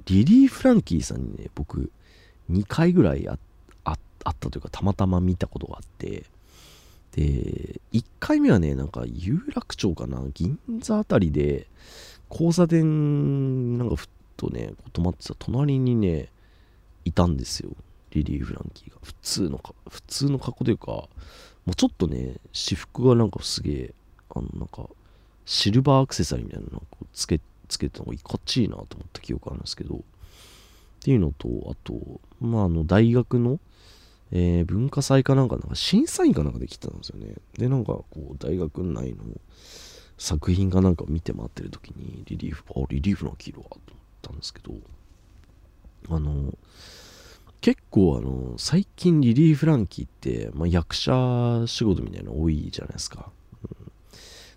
[0.05, 1.91] リリー・フランキーさんにね、僕、
[2.51, 3.37] 2回ぐらいあっ
[3.83, 6.25] たというか、たまたま見たことがあって、
[7.13, 11.67] で、1回目はね、なんか有楽町かな、銀座あたりで、
[12.29, 16.29] 交差点、なんかふっとね、止まってた隣にね、
[17.05, 17.71] いたんですよ。
[18.11, 18.97] リリー・フランキーが。
[19.03, 21.09] 普通のか、普通の格好というか、も
[21.73, 23.93] うちょっとね、私服がなんかすげえ、
[24.29, 24.89] あの、なんか、
[25.45, 29.99] シルバーアクセサリーみたいなのをつけ、つけてたのがいかっちいなと思った記憶あるんですけど、っ
[31.01, 33.59] ていうのと、あと、まあ、あの、大学の、
[34.31, 37.33] えー、文化祭かなんか、なんか審査員かなんかで来てたんですよね。
[37.57, 39.23] で、なんか、こう、大学内の、
[40.19, 43.85] 作品がなんか見て回ってる時にリリーフあリリーフの黄色はと思っ
[44.21, 44.73] たんですけど
[46.09, 46.53] あの
[47.61, 53.31] 結構あの最近リリー・フランキーって、まあ、役者仕事みたいなの多いじゃないですか、
[53.63, 53.91] うん、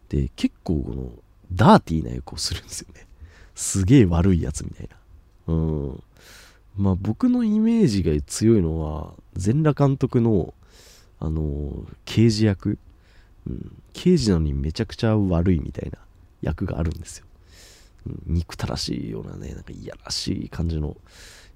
[0.08, 1.10] で結構この
[1.54, 3.06] ダーティーな役をするんですよね。
[3.54, 4.88] すげえ悪いやつみたい
[5.46, 5.54] な。
[5.54, 6.02] うん。
[6.76, 10.54] まあ僕のイメージが強いのは全裸監督の
[11.20, 12.78] あの刑事役
[13.46, 15.98] うん、刑事なのにめちゃくちゃ悪いみたいな
[16.40, 17.26] 役があるんですよ。
[18.06, 20.96] うん、憎たらしいようなね、なんかいやらしい感じの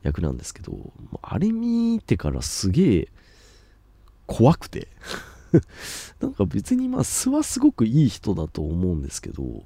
[0.02, 3.08] 役なんですけど、あれ見てからすげえ
[4.26, 4.88] 怖くて。
[6.20, 9.64] なんか別にまあ素はすごくいい人だと思うんですけど、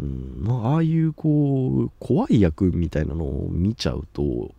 [0.00, 4.54] うん、まあああいうこう怖い役みたいなのを見ちゃうと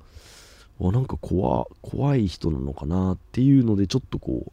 [0.79, 4.51] なんか怖怖い人なのかなっていうのでちょっとこ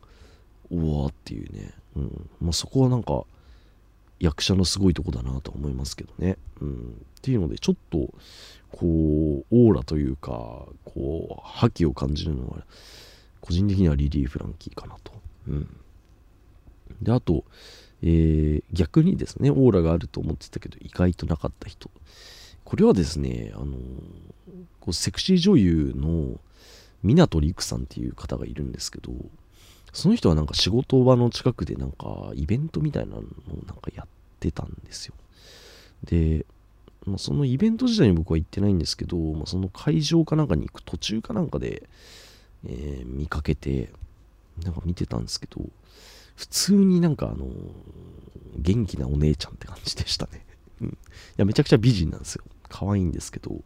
[0.70, 1.72] ううわーっていうね。
[1.96, 2.30] うん。
[2.40, 3.24] まあ、そこはなんか
[4.20, 8.12] 役者のすごいとこだなと思いますけどね、うん、っていうのでちょっと
[8.70, 12.58] こうオーラというかこう覇気を感じるのは
[13.40, 15.12] 個人的にはリリー・フランキーかなと、
[15.48, 15.76] うん、
[17.00, 17.44] であと、
[18.02, 21.90] えー、逆にですねオーラがあると思ってたけど意外となかった人。
[22.64, 23.76] これはですねあの
[24.78, 26.38] こうセクシー女優の
[27.02, 29.12] 湊陸さんっていう方がいるんですけど
[29.92, 33.22] その人はなんか仕事場の近くでなんかイベントみたいなのを
[33.66, 34.06] なんかやっ
[34.38, 35.14] てたんですよ。
[36.04, 36.46] で、
[37.06, 41.82] まあ、そのイベント自体に僕は行ってないんですけど、まあ、その会場かなんかに行く途中かなんかで、
[42.66, 43.90] えー、見かけて、
[44.62, 45.62] なんか見てたんですけど、
[46.36, 47.50] 普通になんかあのー、
[48.58, 50.44] 元気なお姉ちゃんって感じでしたね。
[50.82, 50.88] うん。
[50.88, 50.92] い
[51.36, 52.44] や、めちゃくちゃ美人なんですよ。
[52.68, 53.60] 可愛いんですけど、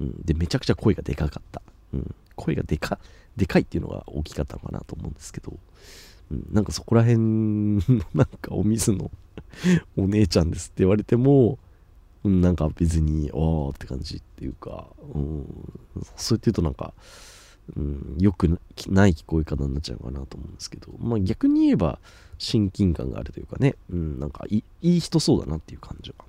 [0.00, 0.22] うん。
[0.24, 1.62] で、めちゃくちゃ声がでかかった。
[1.92, 2.14] うん。
[2.36, 2.98] 声がでか、
[3.36, 5.52] でかいっていうのが大きかったのかなと思うんですけど、
[6.30, 7.80] うん、なんかそこら辺の
[8.14, 9.10] なんかお水の
[9.96, 11.58] お姉ちゃんですって言われても、
[12.24, 15.46] うん、なんか別に、ああって感じっていうか、うん、
[16.16, 16.92] そう言って言うとなんか、
[17.76, 21.98] うん、よくない聞こえ方になっちゃうかなと思うんですけど、まあ逆に言えば
[22.38, 26.24] 親近感があるというかね、うん、なんかいい人そうだなっていう感じが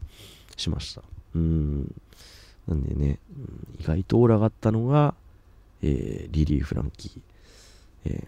[0.55, 1.03] しました。
[1.35, 1.95] うん、
[2.67, 5.15] なんでね、うん、意外とオーラがあったのが、
[5.81, 7.21] えー、リリー・フランキー、
[8.05, 8.27] え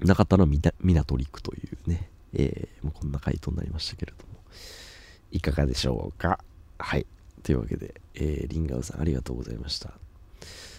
[0.00, 4.40] ー、中田のミナトリックというね、えー、こんな回答になりましたけれども、
[5.30, 6.38] いかがでしょうか？
[6.78, 7.06] はい。
[7.42, 9.92] というわけで、えー、リンガウさんありがとうございました。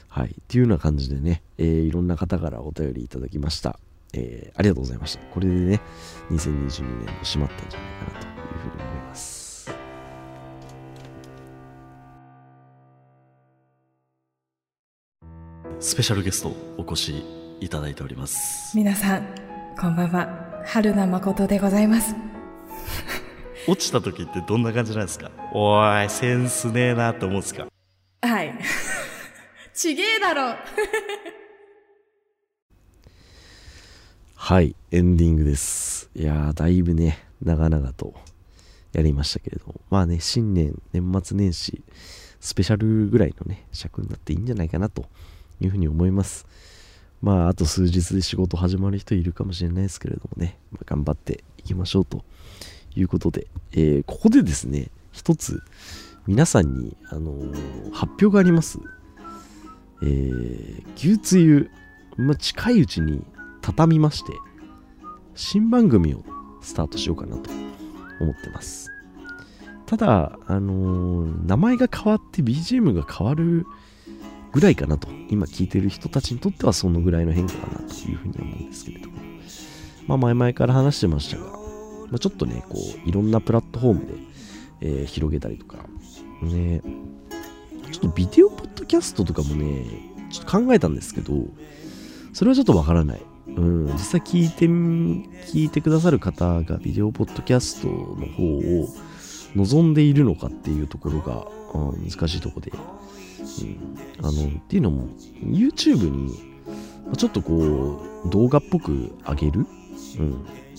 [0.07, 0.29] はい。
[0.29, 3.79] っていうような感じでね、えー、いろんな方からお便りいただきました。
[4.13, 5.23] えー、ありがとうございました。
[5.25, 5.81] これでね、
[6.29, 8.32] 2022年も閉まったんじゃないかなと
[15.85, 17.25] スペシャルゲストお越し
[17.59, 18.71] いただいております。
[18.73, 19.27] 皆さん、
[19.77, 20.63] こんばんは。
[20.65, 22.15] 春名誠でございます。
[23.67, 25.29] 落ちた時ってどんな感じなんですか？
[25.51, 27.67] おい、センスねえなって思うんですか？
[28.21, 28.57] はい。
[29.75, 30.55] ちげえだろ
[34.35, 36.09] はい、エンディングです。
[36.15, 38.13] いやー、だいぶね、長々と
[38.93, 41.83] やりましたけれども、まあね、新年、年末年始、
[42.39, 45.05] スペシャルぐらいのね、尺になっていいんじゃないかなと
[45.61, 46.45] いうふうに思います。
[47.21, 52.25] まあ、あと数日で仕事始まる人いるかもしれないですけれどもね、まあ、頑張っていきましょうと
[52.95, 55.61] いうことで、えー、ここでですね、一つ、
[56.27, 58.79] 皆さんに、あのー、発表があります。
[60.01, 61.69] えー、牛つゆ、
[62.17, 63.23] まあ、近いうちに
[63.61, 64.33] 畳みまして、
[65.33, 66.23] 新番組を
[66.61, 67.49] スタートしようかなと
[68.19, 68.89] 思ってます。
[69.85, 73.65] ただ、あのー、名前が変わって BGM が変わる
[74.53, 79.17] ぐらいかなと、今聞いてる人たちにとってはそのぐらいの変化かなというふうに思うんですけれども、
[80.07, 84.13] まあ前々から話してましたが、まあ、ちょっとね、こう、いろんなプラットフォームで、
[84.81, 85.77] えー、広げたりとか、
[86.43, 86.81] ね、
[87.91, 89.85] ちょっとビデオポッドキャストとかもね、
[90.29, 91.33] ちょっと考えたんですけど、
[92.33, 93.21] それはちょっとわからない。
[93.47, 98.89] うん、実際聞いて、聞いてくださる方がビデオポッドキャストの方を
[99.55, 102.71] 望んでいるのかっていうところが、うん、難しいとこで、
[103.61, 105.07] うん、あの、っていうのも、
[105.41, 106.31] YouTube に、
[107.17, 109.65] ちょっとこう、動画っぽく上げる、
[110.19, 110.35] うん、っ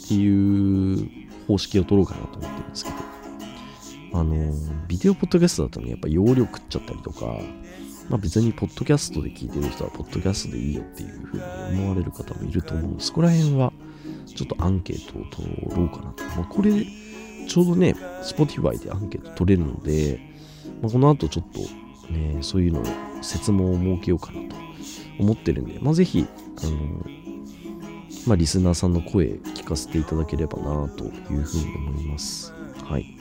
[0.09, 1.09] ていう
[1.47, 2.97] 方式を取ろうかなと思ってるんですけど、
[4.19, 4.53] あの、
[4.87, 7.27] ビデオポッドキャストだとね、やっぱ容量食っちゃったりとか、
[8.09, 13.09] まあ別にポッドキャストで聞いてる人はポッドキャストでいいよっていうふうに思われる方もいると思うんです。
[13.09, 13.73] そこら辺は
[14.27, 16.23] ちょっとアンケートを取ろうかなと。
[16.37, 16.87] まあこれ、
[17.49, 20.21] ちょうどね、Spotify でアンケート取れるので、
[20.83, 21.61] まあ、この後ちょっと
[22.11, 22.85] ね、そういうのを
[23.23, 24.57] 説問を設けようかなと
[25.19, 26.27] 思ってるんで、まあぜひ、
[26.63, 27.07] あの、
[28.27, 32.53] まあリスナーさんの声聞かせていただければなというふうに思います。
[32.85, 33.17] はい。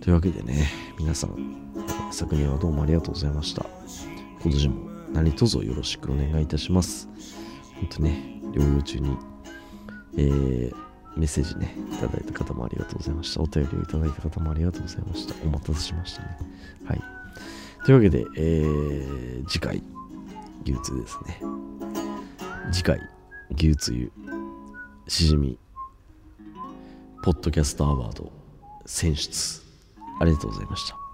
[0.00, 0.68] というわけでね、
[0.98, 1.58] 皆さん、
[2.10, 3.66] 昨年はどうもありがとうございました。
[4.42, 7.08] 今年も何卒よろしくお願いいたします。
[7.76, 9.16] 本当ね、療養中に、
[10.16, 10.74] えー、
[11.16, 13.42] メッセージね、いただいた方もありがとうございました。
[13.42, 15.34] お便りをいただいた方もありがとうございました。
[15.44, 16.38] お待たせしましたね。
[16.84, 17.17] はい。
[17.88, 19.82] というわけで、えー、次回、
[20.62, 21.40] 牛通ですね。
[22.70, 23.00] 次回、
[23.56, 24.12] 牛つゆ、
[25.06, 25.58] しじみ、
[27.22, 28.30] ポッドキャストアワード
[28.84, 29.62] 選出。
[30.20, 31.07] ありがとうございました。